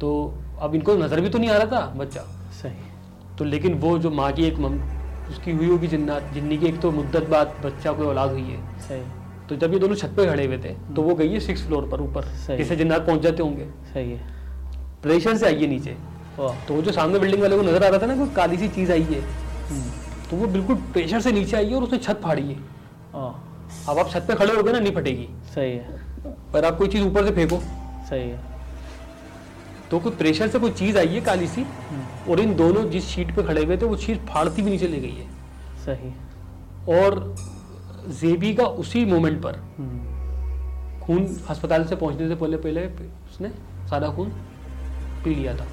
[0.01, 0.13] तो
[0.61, 2.21] अब इनको नज़र भी तो नहीं आ रहा था बच्चा।
[2.53, 4.79] सही। तो लेकिन वो जो माँ की एक मम
[5.31, 8.79] उसकी हुई होगी जिन्ना जिन्नी की एक तो मुद्दत बाद बच्चा कोई औलाद हुई है।
[8.81, 9.03] सही।
[9.49, 11.89] तो जब ये दोनों छत पे खड़े हुए थे तो वो गई है सिक्स फ्लोर
[11.89, 14.35] पर ऊपर। जिसे जिन्नात पहुँच जाते होंगे। सही है।
[15.07, 15.97] प्रेशर से आई है नीचे
[16.39, 18.69] तो वो जो सामने बिल्डिंग वाले को नज़र आ रहा था ना कोई काली सी
[18.69, 19.21] चीज़ आई है।
[19.69, 19.83] हम्म,
[20.31, 22.55] तो वो बिल्कुल प्रेशर से नीचे आई है और उसने छत फाड़ी है।
[23.89, 26.89] अब आप छत पे खड़े हो गए ना नहीं फटेगी। सही है। पर आप कोई
[26.89, 27.59] चीज़ ऊपर से फेंको।
[28.09, 28.41] सही है।
[29.91, 33.07] तो कोई प्रेशर से कोई चीज़ आई है काली सी हम्म, और इन दोनों जिस
[33.07, 35.29] शीट पे खड़े हुए थे वो चीज़ फाड़ती भी नीचे ले गई है।
[35.85, 36.13] सही।
[36.95, 37.35] और
[38.21, 43.49] जेबी का उसी मोमेंट पर हम्म, खून अस्पताल से पहुँचने से पहले पहले उसने
[43.91, 44.33] सारा खून
[45.27, 45.67] पी लिया था।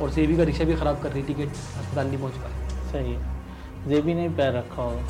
[0.00, 3.12] और जेबी का रिक्शा भी ख़राब कर रही थी कि अस्पताल नहीं पहुँच पाए सही
[3.12, 3.22] है।
[3.88, 5.02] जेबी ने पैर रखा होगा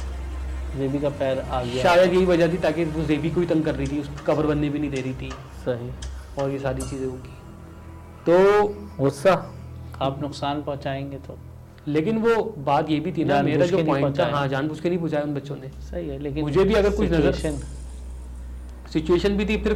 [0.77, 3.65] जेबी का पैर आ गया। शायद यही वजह थी ताकि वो जेबी को ही तंग
[3.65, 5.31] कर रही थी उसको कवर बनने भी नहीं दे रही थी।
[5.65, 5.91] सही।
[6.43, 7.35] और ये सारी चीज़ें होगी।
[8.29, 8.69] तो
[9.03, 9.33] गुस्सा?
[10.03, 11.39] आप नुकसान पहुंचाएँगे तो।
[11.89, 14.89] लेकिन वो बात ये भी थी ना मेरा जो पॉइंट था पहुँचाया। हाँ जानबूझ के
[14.89, 17.55] नहीं पूछाया उन बच्चों ने। सही है लेकिन मुझे भी अगर कुछ नजर-
[18.93, 19.75] सिचुएशन भी थी फिर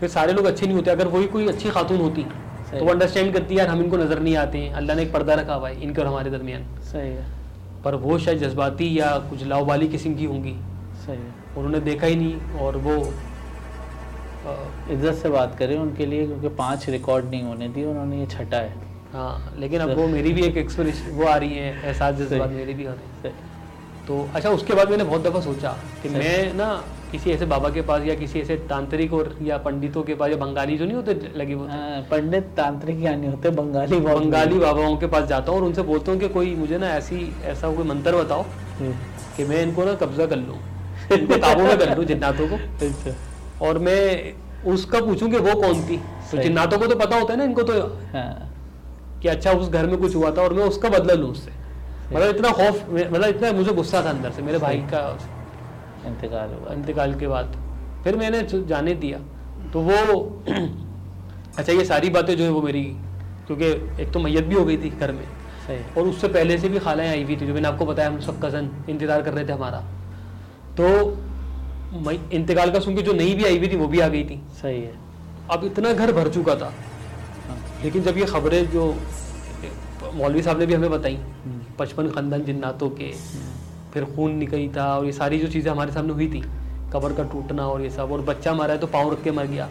[0.00, 2.26] फिर सारे लोग अच्छे नहीं होते अगर वही कोई अच्छी खातून होती।
[2.74, 5.12] तो वो अंडरस्टैंड करती है यार हम इनको नज़र नहीं आते हैं। अल्लाह ने एक
[5.12, 7.26] पर्दा रखा हुआ है इनके और हमारे दरमियान। सही है।
[7.84, 10.56] पर वो शायद जज्बाती या कुछ लावाली किस्म की होंगी।
[11.06, 12.96] सही है। उन्होंने देखा ही नहीं और वो
[14.92, 18.56] इज़्ज़त से बात करें उनके लिए क्योंकि पाँच रिकॉर्ड नहीं होने दिए उन्होंने ये छठा
[18.58, 18.72] है।
[19.12, 22.74] हाँ लेकिन अब वो मेरी भी एक एक्सपीरियंस वो आ रही है एहसास जज्बात। मेरे
[22.74, 23.34] भी आ रहे हैं।
[24.06, 26.68] तो अच्छा उसके बाद मैंने बहुत दफ़ा सोचा कि मैं ना
[27.14, 30.36] किसी ऐसे बाबा के पास या किसी ऐसे तांत्रिक और या पंडितों के पास या
[30.36, 34.96] बंगाली जो नहीं होते लगे हुए हाँ, पंडित तांत्रिक या नहीं होते बंगाली बंगाली बाबाओं
[34.96, 37.84] के पास जाता हूँ और उनसे बोलता हूँ कि कोई मुझे ना ऐसी ऐसा कोई
[37.84, 38.42] मंत्र बताओ
[38.78, 38.92] हम्म,
[39.36, 40.58] कि मैं इनको ना कब्जा कर लूँ
[41.12, 42.58] इनको काबू में कर लूँ जिन्नातों को।
[43.66, 44.34] और मैं
[44.72, 45.96] उसका पूछूँ कि वो कौन थी?
[46.30, 47.78] तो जिन्नातों को तो पता होता है ना इनको तो
[48.12, 48.30] हाँ।
[49.22, 51.52] कि अच्छा उस घर में कुछ हुआ था और मैं उसका बदला लूँ उससे।
[52.12, 55.06] मतलब इतना खौफ मतलब इतना मुझे गुस्सा था अंदर से मेरे भाई। का
[56.06, 57.56] इंतकाल हुआ इंतकाल के बाद।
[58.04, 59.18] फिर मैंने जाने दिया।
[59.72, 59.96] तो वो
[61.58, 62.82] अच्छा ये सारी बातें जो है वो मेरी
[63.46, 63.66] क्योंकि
[64.02, 65.24] एक तो मैयत भी हो गई थी घर में।
[65.66, 68.20] सही। और उससे पहले से भी खालाएँ आई हुई थी जो मैंने आपको बताया हम
[68.20, 69.80] सब कज़न इंतज़ार कर रहे थे हमारा।
[70.80, 70.86] तो
[72.32, 74.40] इंतकाल का सुन के जो नहीं भी आई हुई थी वो भी आ गई थी।
[74.62, 74.94] सही है।
[75.50, 76.72] अब इतना घर भर चुका था।
[77.48, 78.94] हाँ, लेकिन जब ये खबरें जो
[80.14, 83.52] मौलवी साहब ने भी हमें बताई हम्म, पचपन खानदान जिन्नातों के हम्म,
[83.94, 86.42] फिर खून निकली था और ये सारी जो चीज़ें हमारे सामने हुई थी
[86.92, 89.46] कबर का टूटना और ये सब और बच्चा मारा है तो पाँव रख के मर
[89.46, 89.68] गया।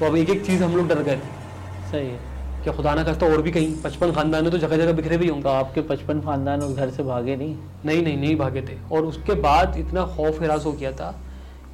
[0.00, 2.18] तो अब एक एक चीज़ हम लोग डर गए थे। सही है।
[2.64, 5.26] कि खुदा ना खास्ता और भी कहीं पचपन खानदान है तो जगह जगह बिखरे भी
[5.26, 8.76] तो होंगे। आपके पचपन खानदान उस घर से भागे नहीं। नहीं नहीं नहीं भागे थे।
[8.92, 11.14] और उसके बाद इतना खौफ हिरास हो गया था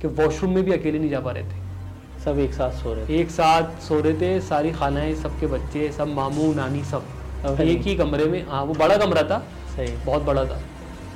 [0.03, 3.07] कि वॉशरूम में भी अकेले नहीं जा पा रहे थे। सब एक साथ सो रहे
[3.07, 7.83] थे। एक साथ सो रहे थे सारी खानाएँ सबके बच्चे सब मामू नानी सब। एक
[7.83, 9.39] ही कमरे में हाँ वो बड़ा कमरा था।
[9.77, 10.61] सही। बहुत बड़ा था।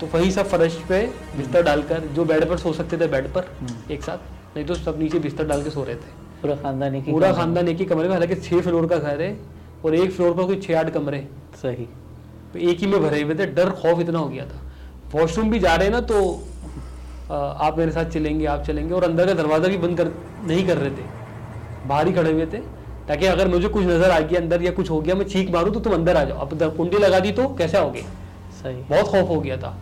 [0.00, 1.00] तो वही सब फर्श पे
[1.36, 4.74] बिस्तर डालकर जो बेड पर सो सकते थे बेड पर हम्म। एक साथ। नहीं तो
[4.74, 7.84] सब नीचे बिस्तर डाल के सो रहे थे। पूरा खानदान एक पूरा। खानदान एक ही
[7.84, 9.36] कमरे में हालाँकि छः फ्लोर का घर है
[9.84, 11.26] और एक फ्लोर पर कोई छः आठ कमरे।
[11.62, 11.86] सही।
[12.52, 14.60] तो एक ही में भरे हुए थे। डर खौफ इतना हो गया था।
[15.14, 16.18] वॉशरूम भी जा रहे हैं ना तो
[17.30, 20.12] आप मेरे साथ चलेंगे आप चलेंगे और अंदर का दरवाज़ा भी बंद कर
[20.44, 21.04] नहीं कर रहे थे।
[21.88, 22.58] बाहर ही खड़े हुए थे।
[23.08, 25.72] ताकि अगर मुझे कुछ नज़र आ गया अंदर या कुछ हो गया मैं चीख मारूं
[25.72, 28.04] तो तुम अंदर आ जाओ। अब कुंडी लगा दी तो कैसे आओगे?
[28.62, 29.76] सही। बहुत खौफ हो गया था।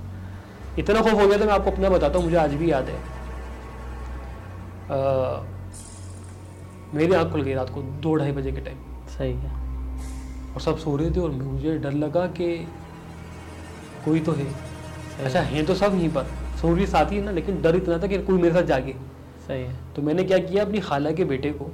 [0.79, 2.97] इतना खौफ हो गया था मैं आपको अपना बताता हूँ मुझे आज भी याद है।
[4.91, 5.43] आ,
[6.95, 9.53] मेरी आँख खुल गई रात को दो ढाई बजे के टाइम। सही है।
[10.55, 12.57] और सब सो रहे थे और मुझे डर लगा कि
[14.05, 14.47] कोई तो है।
[15.25, 16.27] अच्छा हैं। तो सब यहीं पर।
[16.61, 18.95] सो भी साथ ही है ना लेकिन डर इतना था कि कोई मेरे साथ जागे।
[19.47, 21.71] सही है। तो मैंने क्या किया अपनी खाला के बेटे को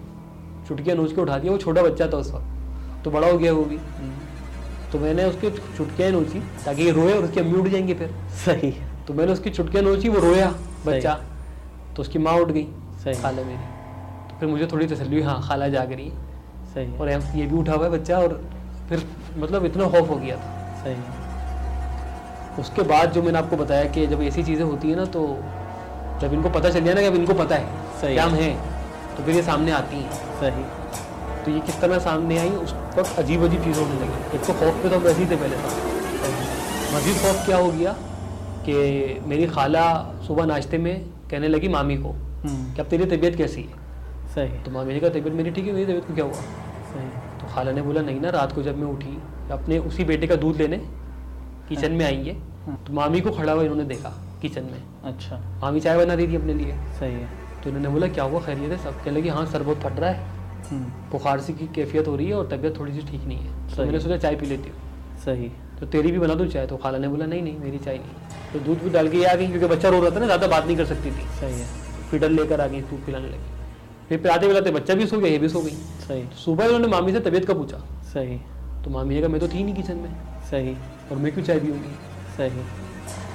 [0.69, 3.53] चुटकियाँ नोच के उठा दिया वो छोटा बच्चा था उस वक्त। तो बड़ा हो गया
[3.53, 4.13] वो भी। हम्म,
[4.93, 8.71] तो मैंने उसके चुटकियाँ नोची ताकि ये रोए और उसकी अम्मी उठ जाएँगे फिर। सही
[8.71, 10.49] है। तो मैंने उसकी चुटकियाँ नोची वो रोया
[10.87, 11.13] बच्चा।
[11.97, 12.67] तो उसकी माँ उठ गई
[13.05, 13.65] सही। खाला मेरी।
[14.29, 16.13] तो फिर मुझे थोड़ी तसली हुई हाँ खाला जाग रही है।
[16.75, 18.35] सही और ये भी उठा हुआ है बच्चा और
[18.89, 19.03] फिर
[19.37, 20.51] मतलब इतना खौफ हो गया था।
[20.83, 20.95] सही
[22.61, 25.23] उसके बाद जो मैंने आपको बताया कि जब ऐसी चीज़ें होती है ना तो
[26.21, 27.67] जब इनको पता चल जाए ना कि अब इनको पता है
[28.01, 28.53] सही क्या है।
[29.17, 30.63] तो फिर ये सामने आती हैं। सही।
[31.45, 34.53] तो ये किस तरह सामने आई उस वक्त अजीब अजीब चीज़ होने लगी। एक तो
[34.53, 35.69] खौफ पे तो हम वैसे ही थे पहले था
[36.95, 37.97] मजीद खौफ क्या हो गया?
[38.69, 39.85] कि मेरी खाला
[40.27, 40.95] सुबह नाश्ते में
[41.31, 43.79] कहने लगी मामी को हम्म, कि अब तेरी तबीयत कैसी है?
[44.35, 46.33] सही। तो मामी ने कहा तबीयत मेरी ठीक है मेरी तबीयत को क्या हुआ?
[46.33, 47.09] सही।
[47.41, 49.19] तो खाला ने बोला नहीं ना रात को जब मैं उठी
[49.53, 50.77] अपने उसी बेटे का दूध लेने
[51.69, 52.35] किचन में आई है
[52.67, 54.09] हाँ। तो मामी को खड़ा हुआ इन्होंने देखा
[54.43, 57.29] किचन में। अच्छा। मामी चाय बना रही थी अपने लिए। सही है।
[57.63, 59.03] तो इन्होंने बोला क्या हुआ खैरियत है सब?
[59.05, 60.39] कहने लगे हाँ सर बहुत फट रहा है।
[60.71, 63.77] हम्म, बुखार सी की कैफियत हो रही है और तबीयत थोड़ी सी ठीक नहीं है।
[63.77, 66.67] तो मैंने सोचा चाय पी लेती हूँ। सही। तो तेरी भी बना दूँ चाय?
[66.67, 69.35] तो खाला ने बोला नहीं नहीं मेरी चाय नहीं तो दूध भी डाल के आ
[69.35, 71.67] गई क्योंकि बच्चा रो रहा था ना ज़्यादा बात नहीं कर सकती थी। सही है।
[72.11, 73.59] फिडर लेकर आ गई दूध पिलाने लगी।
[74.09, 75.75] फिर पिलाते पिलाते बच्चा भी सो गया ये भी सो गई।
[76.09, 77.79] सही। सुबह उन्होंने मामी से तबीयत का पूछा।
[78.15, 78.41] सही।
[78.85, 80.11] तो मामी ने कहा मैं तो थी नहीं किचन में।
[80.51, 80.75] सही।
[81.11, 81.95] और मैं क्यों चाय पीऊँगी?
[82.37, 82.65] सही।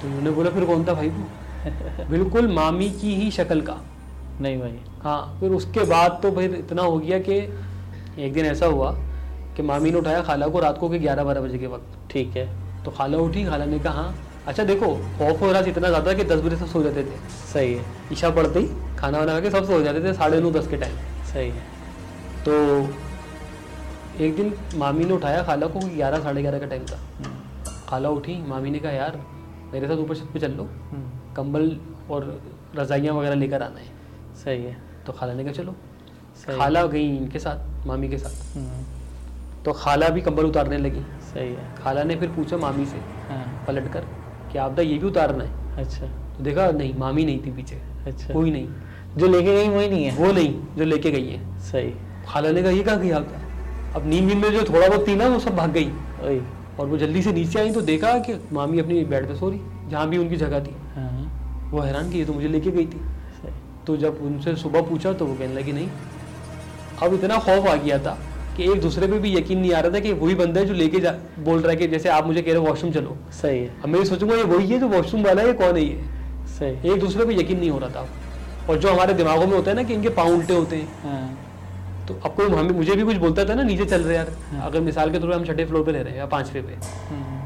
[0.02, 1.24] तो उन्होंने बोला फिर कौन था भाई तू?
[2.10, 3.78] बिल्कुल मामी की ही शक्ल का।
[4.42, 7.38] नहीं भाई। हाँ फिर उसके बाद तो फिर इतना हो गया कि
[8.26, 8.92] एक दिन ऐसा हुआ
[9.56, 12.36] कि मामी ने उठाया खाला को रात को के ग्यारह बारह बजे के वक्त। ठीक
[12.38, 12.48] है।
[12.84, 14.16] तो खाला उठी खाला ने कहा हाँ
[14.48, 14.88] अच्छा देखो
[15.18, 17.18] खौफ हो रहा था इतना ज़्यादा कि दस बजे सब सो जाते थे।
[17.54, 17.84] सही है।
[18.14, 20.78] ईशा पड़ते ही खाना वाना खा के सब सो जाते थे साढ़े नौ दस के
[20.78, 21.64] टाइम सही है।
[22.46, 22.54] तो
[24.24, 27.00] एक दिन मामी ने उठाया खाला को ग्यारह साढ़े ग्यारह का टाइम था
[27.88, 29.20] खाला उठी मामी ने कहा यार
[29.74, 30.68] मेरे साथ ऊपर छत पे चल लो।
[31.36, 31.78] कंबल
[32.10, 32.42] और
[32.76, 33.88] रजाइयाँ वगैरह लेकर आना है।
[34.36, 34.76] सही है।
[35.06, 35.76] तो खाला ने कहा चलो।
[36.38, 38.84] सही खाला गई इनके साथ मामी के साथ। हम्म,
[39.66, 42.98] तो खाला भी कंबल उतारने लगी। सही है। खाला ने फिर पूछा मामी से
[43.30, 44.06] हाँ। पलट कर
[44.56, 47.76] कि आपदा ये भी उतारना है। अच्छा। तो देखा नहीं मामी नहीं थी पीछे।
[48.08, 48.68] अच्छा। कोई नहीं।
[49.18, 51.92] जो लेके गई वही नहीं है। वो नहीं जो लेके गई है। सही।
[52.28, 53.42] खाला ने कहा ये कहाँ गई आपदा
[53.96, 55.90] अब नींद नींद में जो थोड़ा बहुत थी ना वो सब भाग गई।
[56.80, 59.90] और वो जल्दी से नीचे आई तो देखा कि मामी अपनी बेड पे सो रही।
[59.90, 63.02] जहाँ भी उनकी जगह थी। हाँ। वो हैरान की ये तो मुझे लेके गई थी।
[63.88, 65.90] तो जब उनसे सुबह पूछा तो वो कहने लगी नहीं
[67.04, 68.18] अब इतना खौफ आ गया था
[68.58, 70.74] कि एक दूसरे पे भी यकीन नहीं आ रहा था कि वही बंदा है जो
[70.74, 73.60] लेके जा बोल रहा है कि जैसे आप मुझे कह रहे हो वॉशरूम चलो। सही
[73.60, 75.84] है। अब मैं ये सोचूँगा ये वही है जो वॉशरूम वाला है ये कौन है
[75.84, 76.04] ये?
[76.50, 78.08] सही एक दूसरे पे यकीन नहीं हो रहा था।
[78.70, 82.06] और जो हमारे दिमागों में होता है ना कि इनके पाँव उल्टे होते हैं। हाँ।
[82.08, 84.62] तो अब कोई हमें मुझे भी कुछ बोलता था ना नीचे चल रहे यार। हाँ।
[84.62, 86.74] अगर मिसाल के तौर पर हम छठे फ्लोर पे रह रहे हैं या पांचवे पे।
[86.74, 87.40] हम्म,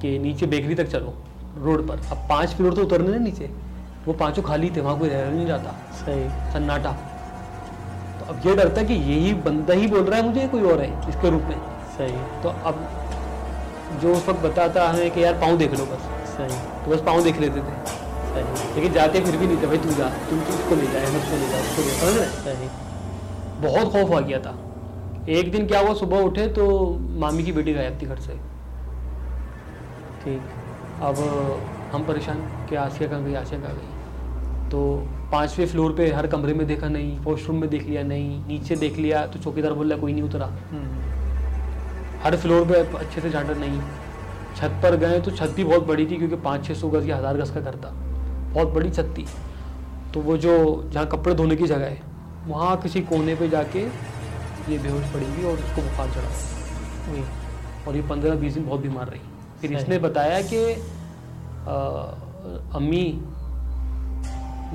[0.00, 1.14] कि नीचे बेकरी तक चलो
[1.58, 3.50] रोड पर। अब पाँच फ्लोर तो उतरने ना नीचे।
[4.06, 6.96] वो पाँचों खाली थे वहाँ कोई रह नहीं जाता। सही। सन्नाटा।
[8.28, 11.08] अब ये डरता है कि यही बंदा ही बोल रहा है मुझे कोई और है
[11.08, 11.60] इसके रूप में।
[11.96, 12.88] सही। तो अब
[14.02, 17.22] जो उस वक्त बताता हमें कि यार पाँव देख लो बस। सही। तो बस पाँव
[17.22, 17.74] देख लेते थे।
[18.28, 21.04] सही। लेकिन जाते फिर भी नहीं थे भाई तू जा तुम तो उसको ले जाए
[21.04, 22.68] उसको ले जाए उसको ले समझ रहे सही।
[23.60, 24.54] बहुत खौफ आ गया था।
[25.28, 26.68] एक दिन क्या हुआ सुबह उठे तो
[27.18, 28.36] मामी की बेटी गायब थी घर से।
[30.24, 30.42] ठीक।
[31.02, 31.16] अब
[31.92, 32.36] हम परेशान
[32.70, 34.68] कि आसिया कहाँ गई आसिया कहाँ गई?
[34.70, 34.80] तो
[35.32, 38.96] पाँचवें फ्लोर पे हर कमरे में देखा नहीं वॉशरूम में देख लिया नहीं नीचे देख
[38.98, 41.00] लिया तो चौकीदार बोल रहा कोई नहीं उतरा। हम्म,
[42.22, 43.80] हर फ्लोर पे अच्छे से झांटा नहीं।
[44.56, 47.16] छत पर गए तो छत भी बहुत बड़ी थी क्योंकि पाँच छः सौ गज या
[47.16, 47.90] हज़ार गज का घर था।
[48.52, 49.26] बहुत बड़ी छत थी।
[50.14, 50.54] तो वो जो
[50.92, 52.00] जहाँ कपड़े धोने की जगह है
[52.46, 56.30] वहाँ किसी कोने पे जाके ये बेहोश पड़ी हुई और उसको बुखार चढ़ा।
[57.86, 59.20] और ये पंद्रह बीस दिन बहुत बीमार रही।
[59.60, 60.58] फिर। इसने बताया कि
[62.76, 63.04] अम्मी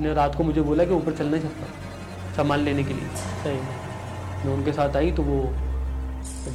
[0.00, 3.08] ने रात को मुझे बोला कि ऊपर चलना छत पर सामान लेने के लिए।
[3.42, 3.58] सही
[4.44, 5.42] मैं उनके साथ आई तो वो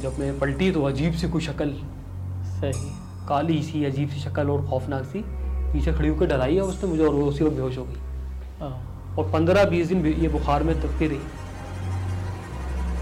[0.02, 1.72] जब मैं पलटी तो अजीब सी कोई शक्ल।
[2.52, 2.90] सही।
[3.28, 5.22] काली सी अजीब सी शक्ल और खौफनाक सी।
[5.72, 8.00] पीछे खड़ी होकर डराई है उसने मुझे और वो उसी वक्त बेहोश हो गई।
[8.60, 11.18] हाँ, और पंद्रह बीस दिन ये बुखार में तकती रही।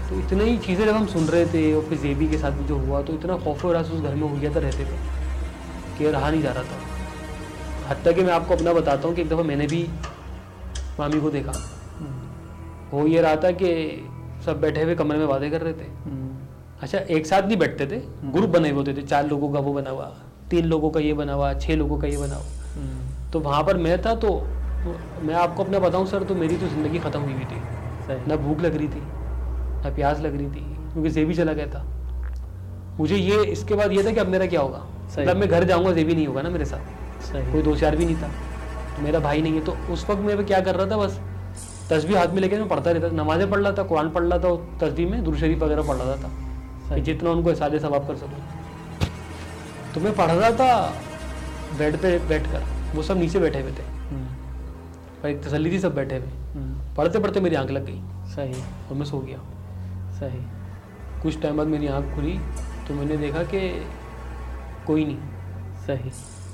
[0.09, 2.63] तो इतनी ही चीज़ें जब हम सुन रहे थे और फिर जेबी के साथ भी
[2.65, 6.11] जो हुआ तो इतना खौफ था उस घर में हो गया था रहते थे कि
[6.11, 9.43] रहा नहीं जा रहा था। हत्या कि मैं आपको अपना बताता हूँ कि एक दफ़ा
[9.43, 9.81] मैंने भी
[10.99, 11.53] मामी को देखा।
[12.93, 13.69] हो ये रहा था कि
[14.45, 15.87] सब बैठे हुए कमरे में बातें कर रहे थे।
[16.81, 17.99] अच्छा एक साथ नहीं बैठते थे
[18.31, 20.05] ग्रुप बने हुए होते थे चार लोगों का वो बना हुआ
[20.49, 23.77] तीन लोगों का ये बना हुआ छः लोगों का ये बना हुआ। तो वहाँ पर
[23.77, 24.29] मैं था तो
[25.23, 28.61] मैं आपको अपना बताऊँ सर तो मेरी तो ज़िंदगी ख़त्म हुई हुई थी। ना भूख
[28.61, 29.01] लग रही थी
[29.83, 31.83] ना प्यास लग रही थी क्योंकि जेबी चला गया था।
[32.99, 35.91] मुझे ये इसके बाद ये था कि अब मेरा क्या होगा। मतलब मैं घर जाऊँगा
[35.93, 38.48] जेबी नहीं होगा ना मेरे साथ। सही। कोई दो चार भी नहीं था। तो
[38.99, 41.19] मेरा भाई नहीं है तो उस वक्त मैं क्या कर रहा था बस?
[41.89, 44.39] तस्वीर हाथ में लेके मैं पढ़ता रहता था नमाजें पढ़ रहा था कुरान पढ़ रहा
[44.39, 48.07] था और तस्वीर में दुरू शरीफ वगैरह पढ़ रहा था कि जितना उनको एहसास सवाब
[48.07, 48.43] कर सकूँ।
[49.93, 50.93] तो मैं पढ़ रहा था
[51.77, 52.63] बेड पे बैठ कर
[52.95, 53.83] वो सब नीचे बैठे हुए थे।
[55.21, 58.61] और एक तसली थी सब बैठे हुए। हम्म, पढ़ते पढ़ते मेरी आँख लग गई। सही।
[58.61, 59.37] और मैं सो गया।
[60.19, 60.39] सही।
[61.21, 62.39] कुछ टाइम बाद मेरी आँख खुली
[62.87, 63.87] तो मैंने देखा कि
[64.87, 65.17] कोई नहीं।
[65.87, 66.11] सही।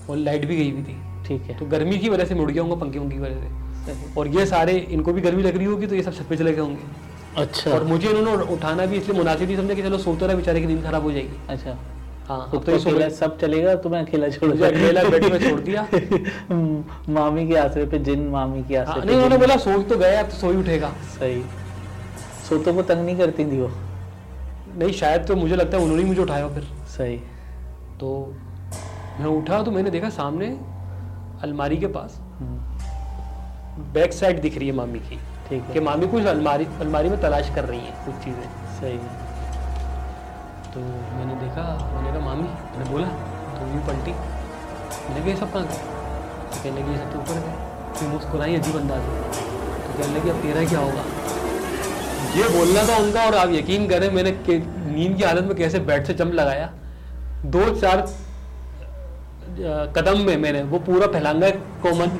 [0.09, 2.63] और लाइट भी गई हुई थी। ठीक है। तो गर्मी की वजह से मुड़ गया
[2.63, 5.95] होंगे पंखे उनकी वजह से। और ये सारे इनको भी गर्मी लग रही होगी तो
[5.95, 9.47] ये सब छत पे चले गए होंगे। अच्छा। और मुझे इन्होंने उठाना भी इसलिए मुनासिब
[9.47, 11.77] नहीं समझा कि चलो सोता रहा बेचारे की नींद खराब हो जाएगी। अच्छा।
[12.27, 15.87] हाँ तो तो अकेला सब चलेगा तुम्हें अकेला छोड़ मुझे अकेला बेड में छोड़ दिया।
[17.13, 20.23] मामी के आसरे पे जिन मामी के हाँ, आसरे नहीं उन्होंने बोला सो तो गया
[20.23, 21.41] तो सो ही उठेगा। सही।
[22.49, 23.69] सोतों को तंग नहीं करती थी वो?
[24.77, 26.63] नहीं शायद तो मुझे लगता है उन्होंने मुझे उठाया फिर।
[26.97, 27.17] सही।
[27.99, 28.33] तो
[29.19, 30.47] मैं उठा तो मैंने देखा सामने
[31.43, 35.19] अलमारी के पास। हम्म, बैक साइड दिख रही है मामी की
[35.49, 38.91] ठीक कि है मामी कुछ अलमारी अलमारी में तलाश कर रही हैं कुछ चीज़ें। सही
[38.91, 39.25] है।
[40.73, 44.11] तो मैंने देखा मैंने कहा मामी मैंने बोला तो यूँ पलटी?
[44.11, 48.09] मैंने कहा ये सब कहाँ गए तो कहने लगी ये सब तो ऊपर गए फिर
[48.09, 49.21] मुस्कुराई अजीब अंदाज में।
[49.83, 51.03] तो कहने लगी अब तेरा क्या होगा?
[52.35, 55.79] ये बोलना था उनका और आप यकीन करें मैंने के- नींद की हालत में कैसे
[55.79, 56.69] बेड से जंप लगाया।
[57.45, 58.09] दो चार
[59.95, 61.49] कदम में मैंने वो पूरा फैलांगा
[61.83, 62.19] कॉमन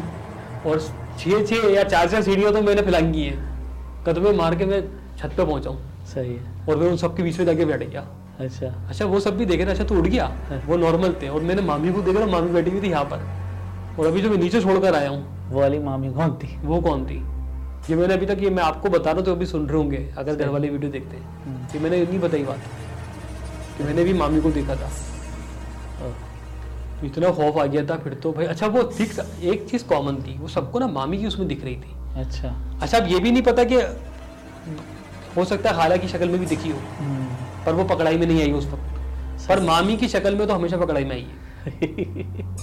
[0.66, 0.80] और
[1.20, 4.82] छः छः या चार चार सीढ़ियाँ तो मैंने फैलांगी हैं। कदमे मार के मैं
[5.18, 8.06] छत पे पहुँचा हूँ। सही है। और मैं उन सबके बीच में जाके बैठ गया।
[8.40, 10.26] अच्छा। अच्छा वो सब भी देखे थे अच्छा तो उड़ गया?
[10.66, 13.28] वो नॉर्मल थे। और मैंने मामी को देखा मामी बैठी हुई थी यहाँ पर।
[14.00, 16.58] और अभी जो मैं नीचे छोड़कर आया हूँ। वो वाली मामी कौन थी?
[16.64, 17.24] वो कौन थी?
[17.90, 20.08] ये मैंने अभी तक ये मैं आपको बता रहा हूँ तो अभी सुन रहे होंगे
[20.18, 22.60] अगर घर वाले वीडियो देखते हैं। हम्म। कि मैंने नहीं बताई बात
[23.78, 24.90] कि मैंने भी मामी को देखा था।
[26.06, 26.14] ओह,
[27.02, 30.16] तो इतना खौफ आ गया था फिर तो भाई। अच्छा वो दिख एक चीज़ कॉमन
[30.24, 33.32] थी वो सबको ना मामी की उसमें दिख रही थी। अच्छा। अच्छा अब ये भी
[33.32, 33.76] नहीं पता कि
[35.38, 37.26] हो सकता है खाला की शक्ल में भी दिखी हो हम्म,
[37.66, 40.78] पर वो पकड़ाई में नहीं आई उस वक्त। पर मामी की शक्ल में तो हमेशा
[40.78, 42.54] पकड़ाई में आई है।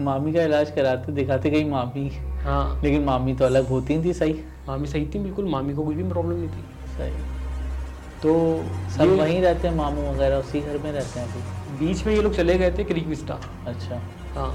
[0.00, 2.08] मामी का इलाज कराते दिखाते गई मामी।
[2.44, 4.32] हाँ। लेकिन मामी तो अलग होती थी सही।
[4.68, 6.64] मामी सही थी बिल्कुल। मामी को कोई भी प्रॉब्लम नहीं थी।
[6.96, 7.41] सही।
[8.22, 8.32] तो
[8.96, 12.22] सब वहीं रहते हैं मामू वगैरह उसी घर में रहते हैं अभी बीच में ये
[12.22, 14.00] लोग चले गए थे क्रिक विस्टा अच्छा।
[14.34, 14.52] हाँ।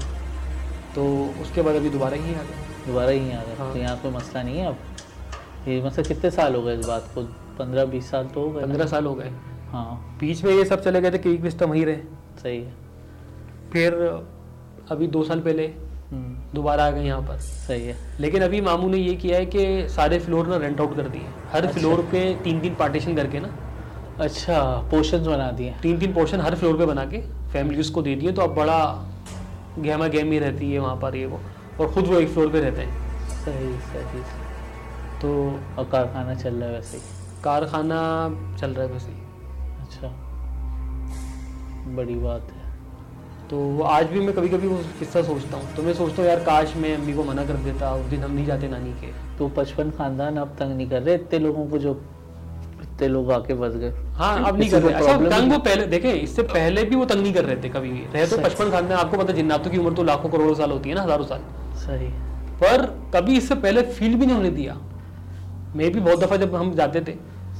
[0.94, 1.04] तो
[1.42, 4.10] उसके बाद अभी दोबारा ही आ गए। दोबारा ही आ गए। हाँ। तो यहाँ कोई
[4.10, 4.76] मसला नहीं है अब?
[5.68, 7.22] ये मतलब कितने साल हो गए इस बात को?
[7.58, 9.30] पंद्रह बीस साल तो हो गए पंद्रह साल हो गए।
[9.70, 11.96] हाँ। बीच में ये सब चले गए थे क्रिक विस्टा वहीं रहे।
[12.42, 12.72] सही है।
[13.72, 13.94] फिर
[14.90, 15.66] अभी दो साल पहले
[16.12, 19.88] दोबारा आ गए यहाँ पर। सही है। लेकिन अभी मामू ने ये किया है कि
[19.88, 23.40] सारे फ्लोर ना रेंट आउट कर दिए। हर अच्छा। फ्लोर पे तीन तीन पार्टीशन करके
[23.40, 23.48] ना।
[24.20, 27.20] अच्छा पोर्शन बना दिए। तीन तीन पोर्शन हर फ्लोर पे बना के
[27.52, 28.78] फैमिलीज़ को दे दिए तो अब बड़ा
[29.78, 31.40] गहमा गहमी रहती है वहाँ पर ये वो
[31.80, 34.22] और खुद वो एक फ्लोर पे रहते हैं। सही सही
[35.22, 35.28] तो
[35.78, 37.02] और कारखाना चल रहा है वैसे ही?
[37.44, 38.00] कारखाना
[38.60, 39.18] चल रहा है वैसे ही।
[39.80, 40.08] अच्छा।
[41.96, 42.57] बड़ी बात है।
[43.50, 46.40] तो आज भी मैं कभी कभी वो किस्सा सोचता हूँ। तो मैं सोचता हूँ यार
[46.44, 49.48] काश मैं अम्मी को मना कर देता उस दिन हम नहीं जाते नानी के। तो
[49.56, 51.92] पचपन खानदान अब तंग नहीं कर रहे इतने लोगों को जो
[52.82, 53.92] इतने लोग आके बस गए?
[54.14, 57.22] हाँ अब नहीं कर रहे। अच्छा तंग वो पहले देखे इससे पहले भी वो तंग
[57.22, 59.94] नहीं कर रहे थे कभी। भी रहे तो पचपन खानदान आपको पता जिन्नातों की उम्र
[59.94, 61.40] तो लाखों करोड़ों साल होती है ना हज़ारों साल।
[61.78, 62.08] सही।
[62.60, 64.76] पर कभी इससे पहले फील भी नहीं होने दिया।
[65.76, 67.16] मैं भी बहुत दफ़ा जब हम जाते थे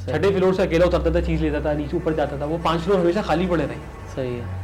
[0.07, 2.80] छठे फ्लोर से अकेला उतरता था चीज़ लेता था नीचे ऊपर जाता था वो पाँच
[2.80, 3.76] फ्लोर हमेशा खाली पड़े रहे।
[4.14, 4.57] सही है।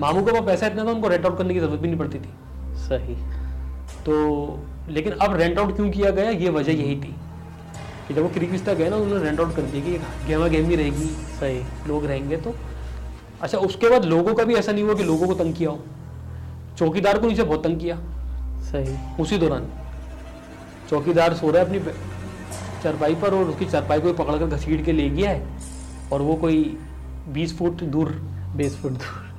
[0.00, 2.18] मामू के पास पैसा इतना था उनको रेंट आउट करने की ज़रूरत भी नहीं पड़ती
[2.18, 2.30] थी।
[2.76, 3.14] सही।
[4.04, 4.14] तो
[4.88, 7.14] लेकिन अब रेंट आउट क्यों किया गया ये वजह यही थी।
[8.08, 11.06] कि जब वो क्रिकिस्ता गए ना उन्होंने रेंट आउट कर दिया कि गेमा गेमी रहेगी
[11.40, 12.54] सही। लोग रहेंगे तो।
[13.42, 15.80] अच्छा उसके बाद लोगों का भी ऐसा नहीं हुआ कि लोगों को तंग किया हो?
[16.78, 17.96] चौकीदार को नीचे बहुत तंग किया।
[18.60, 19.68] सही। उसी दौरान।
[20.90, 21.92] चौकीदार सो रहा है अपनी
[22.82, 25.46] चरपाई पर और उसकी चरपाई को पकड़ कर घसीट के ले गया है।
[26.12, 26.78] और वो कोई
[27.28, 28.10] बीस फुट दूर
[28.56, 29.29] बीस फुट दूर।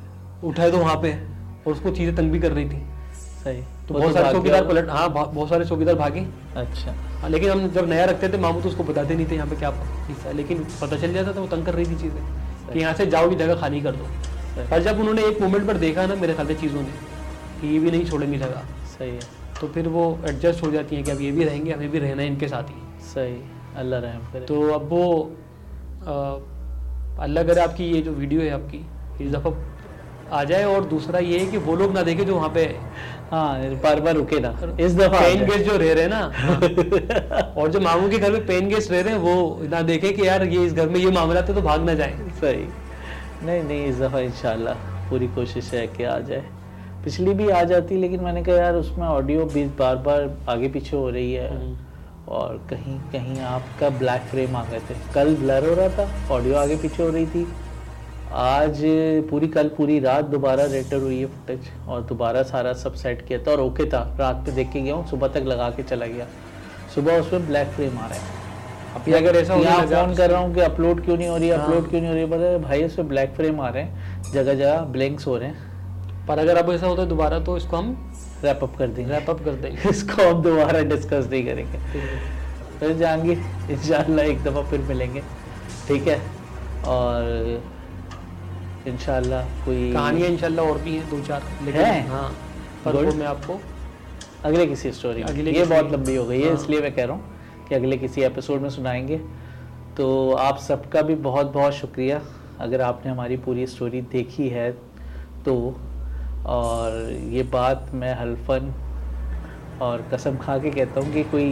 [0.43, 2.81] उठाए तो वहाँ पे और उसको चीज़ें तंग भी कर रही थी।
[3.43, 6.25] सही। तो बहुत सारे चौकीदार पलट हाँ बहुत सारे चौकीदार भागे।
[6.57, 9.47] अच्छा। हाँ, लेकिन हम जब नया रखते थे मामू तो उसको बताते नहीं थे यहाँ
[9.47, 9.69] पे क्या
[10.07, 12.23] हिस्सा है। लेकिन पता चल जाता था वो तंग कर रही थी चीज़ें
[12.67, 14.05] कि यहाँ से जाओगी जगह खाली कर दो।
[14.61, 16.91] पर जब उन्होंने एक मोमेंट पर देखा ना मेरे ख्याल से चीज़ों ने
[17.61, 19.19] कि ये भी नहीं छोड़ेंगी जगह। सही है।
[19.61, 22.21] तो फिर वो एडजस्ट हो जाती हैं कि अब ये भी रहेंगे हमें भी रहना
[22.21, 23.35] है इनके साथ ही। सही।
[23.77, 25.03] अल्लाह रहम करे। तो अब वो
[27.19, 28.85] अल्लाह करे आपकी ये जो वीडियो है आपकी
[29.21, 29.49] इस दफ़ा
[30.31, 32.63] आ जाए और दूसरा ये है कि वो लोग ना देखे जो वहाँ पे
[33.31, 37.69] हाँ बार बार रुके ना। इस दफ़ा पेन गेस्ट जो रह रहे हैं ना। और
[37.71, 40.43] जो मामू के घर में पेन गेस्ट रह रहे हैं वो ना देखे कि यार
[40.45, 42.65] ये इस घर में ये मामला थे तो भाग ना जाए। सही।
[43.45, 46.43] नहीं नहीं इस दफ़ा इंशाल्लाह पूरी कोशिश है कि आ जाए।
[47.03, 50.95] पिछली भी आ जाती लेकिन मैंने कहा यार उसमें ऑडियो भी बार बार आगे पीछे
[50.97, 51.49] हो रही है।
[52.29, 56.55] और कहीं कहीं आपका ब्लैक फ्रेम आ गए थे। कल ब्लर हो रहा था ऑडियो
[56.57, 57.47] आगे पीछे हो रही थी।
[58.31, 58.81] आज
[59.29, 63.39] पूरी कल पूरी रात दोबारा रेटर हुई है फुटेज और दोबारा सारा सब सेट किया
[63.39, 66.05] था और ओके था। रात पे देख के गया हूँ सुबह तक लगा के चला
[66.05, 66.27] गया।
[66.95, 68.39] सुबह उसमें ब्लैक फ्रेम आ रहा है।
[68.95, 71.47] अब ये अगर ऐसा यहाँ फ़ोन कर रहा हूँ कि अपलोड क्यों नहीं हो रही
[71.47, 74.31] है। हाँ। अपलोड क्यों नहीं हो रही है भाई इसमें ब्लैक फ्रेम आ रहे हैं।
[74.31, 77.77] जगह जगह ब्लैंक्स हो रहे हैं। पर अगर अब ऐसा होता है दोबारा तो इसको
[77.77, 78.13] हम
[78.43, 81.79] रैप अप कर देंगे। रैप अप कर देंगे। इसको हम दोबारा डिस्कस नहीं करेंगे।
[82.79, 85.21] फिर जहांगीर इंशाल्लाह एक दफ़ा फिर मिलेंगे।
[85.87, 86.19] ठीक है?
[86.87, 87.61] और
[88.87, 92.07] इंशाल्लाह कोई कहानियाँ इंशाल्लाह और भी हैं दो चार। लेकिन हैं?
[92.07, 92.29] हाँ
[92.85, 93.59] पर वो मैं आपको
[94.45, 97.15] अगले किसी स्टोरी अगले ये बहुत लंबी हो गई है हाँ। इसलिए मैं कह रहा
[97.15, 99.17] हूँ कि अगले किसी एपिसोड में सुनाएँगे।
[99.97, 102.21] तो आप सबका भी बहुत बहुत शुक्रिया।
[102.59, 104.71] अगर आपने हमारी पूरी स्टोरी देखी है
[105.45, 105.55] तो
[106.47, 108.73] और ये बात मैं हल्फन
[109.81, 111.51] और कसम खा के कहता हूँ कि कोई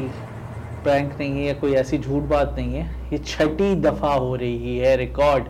[0.83, 4.77] प्रैंक नहीं है या कोई ऐसी झूठ बात नहीं है। ये छठी दफ़ा हो रही
[4.77, 5.45] है रिकॉर्ड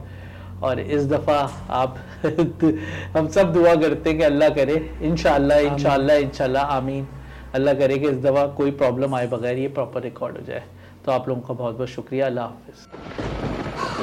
[0.64, 1.38] और इस दफ़ा
[1.70, 1.96] आप
[3.18, 7.08] हम सब दुआ करते हैं कि अल्लाह करे। इन इंशाल्लाह आमीन।
[7.56, 10.64] अल्लाह करे कि इस दफ़ा कोई प्रॉब्लम आए बगैर ये प्रॉपर रिकॉर्ड हो जाए।
[11.06, 13.99] तो आप लोगों का बहुत बहुत शुक्रिया। अल्लाह हाफिज़।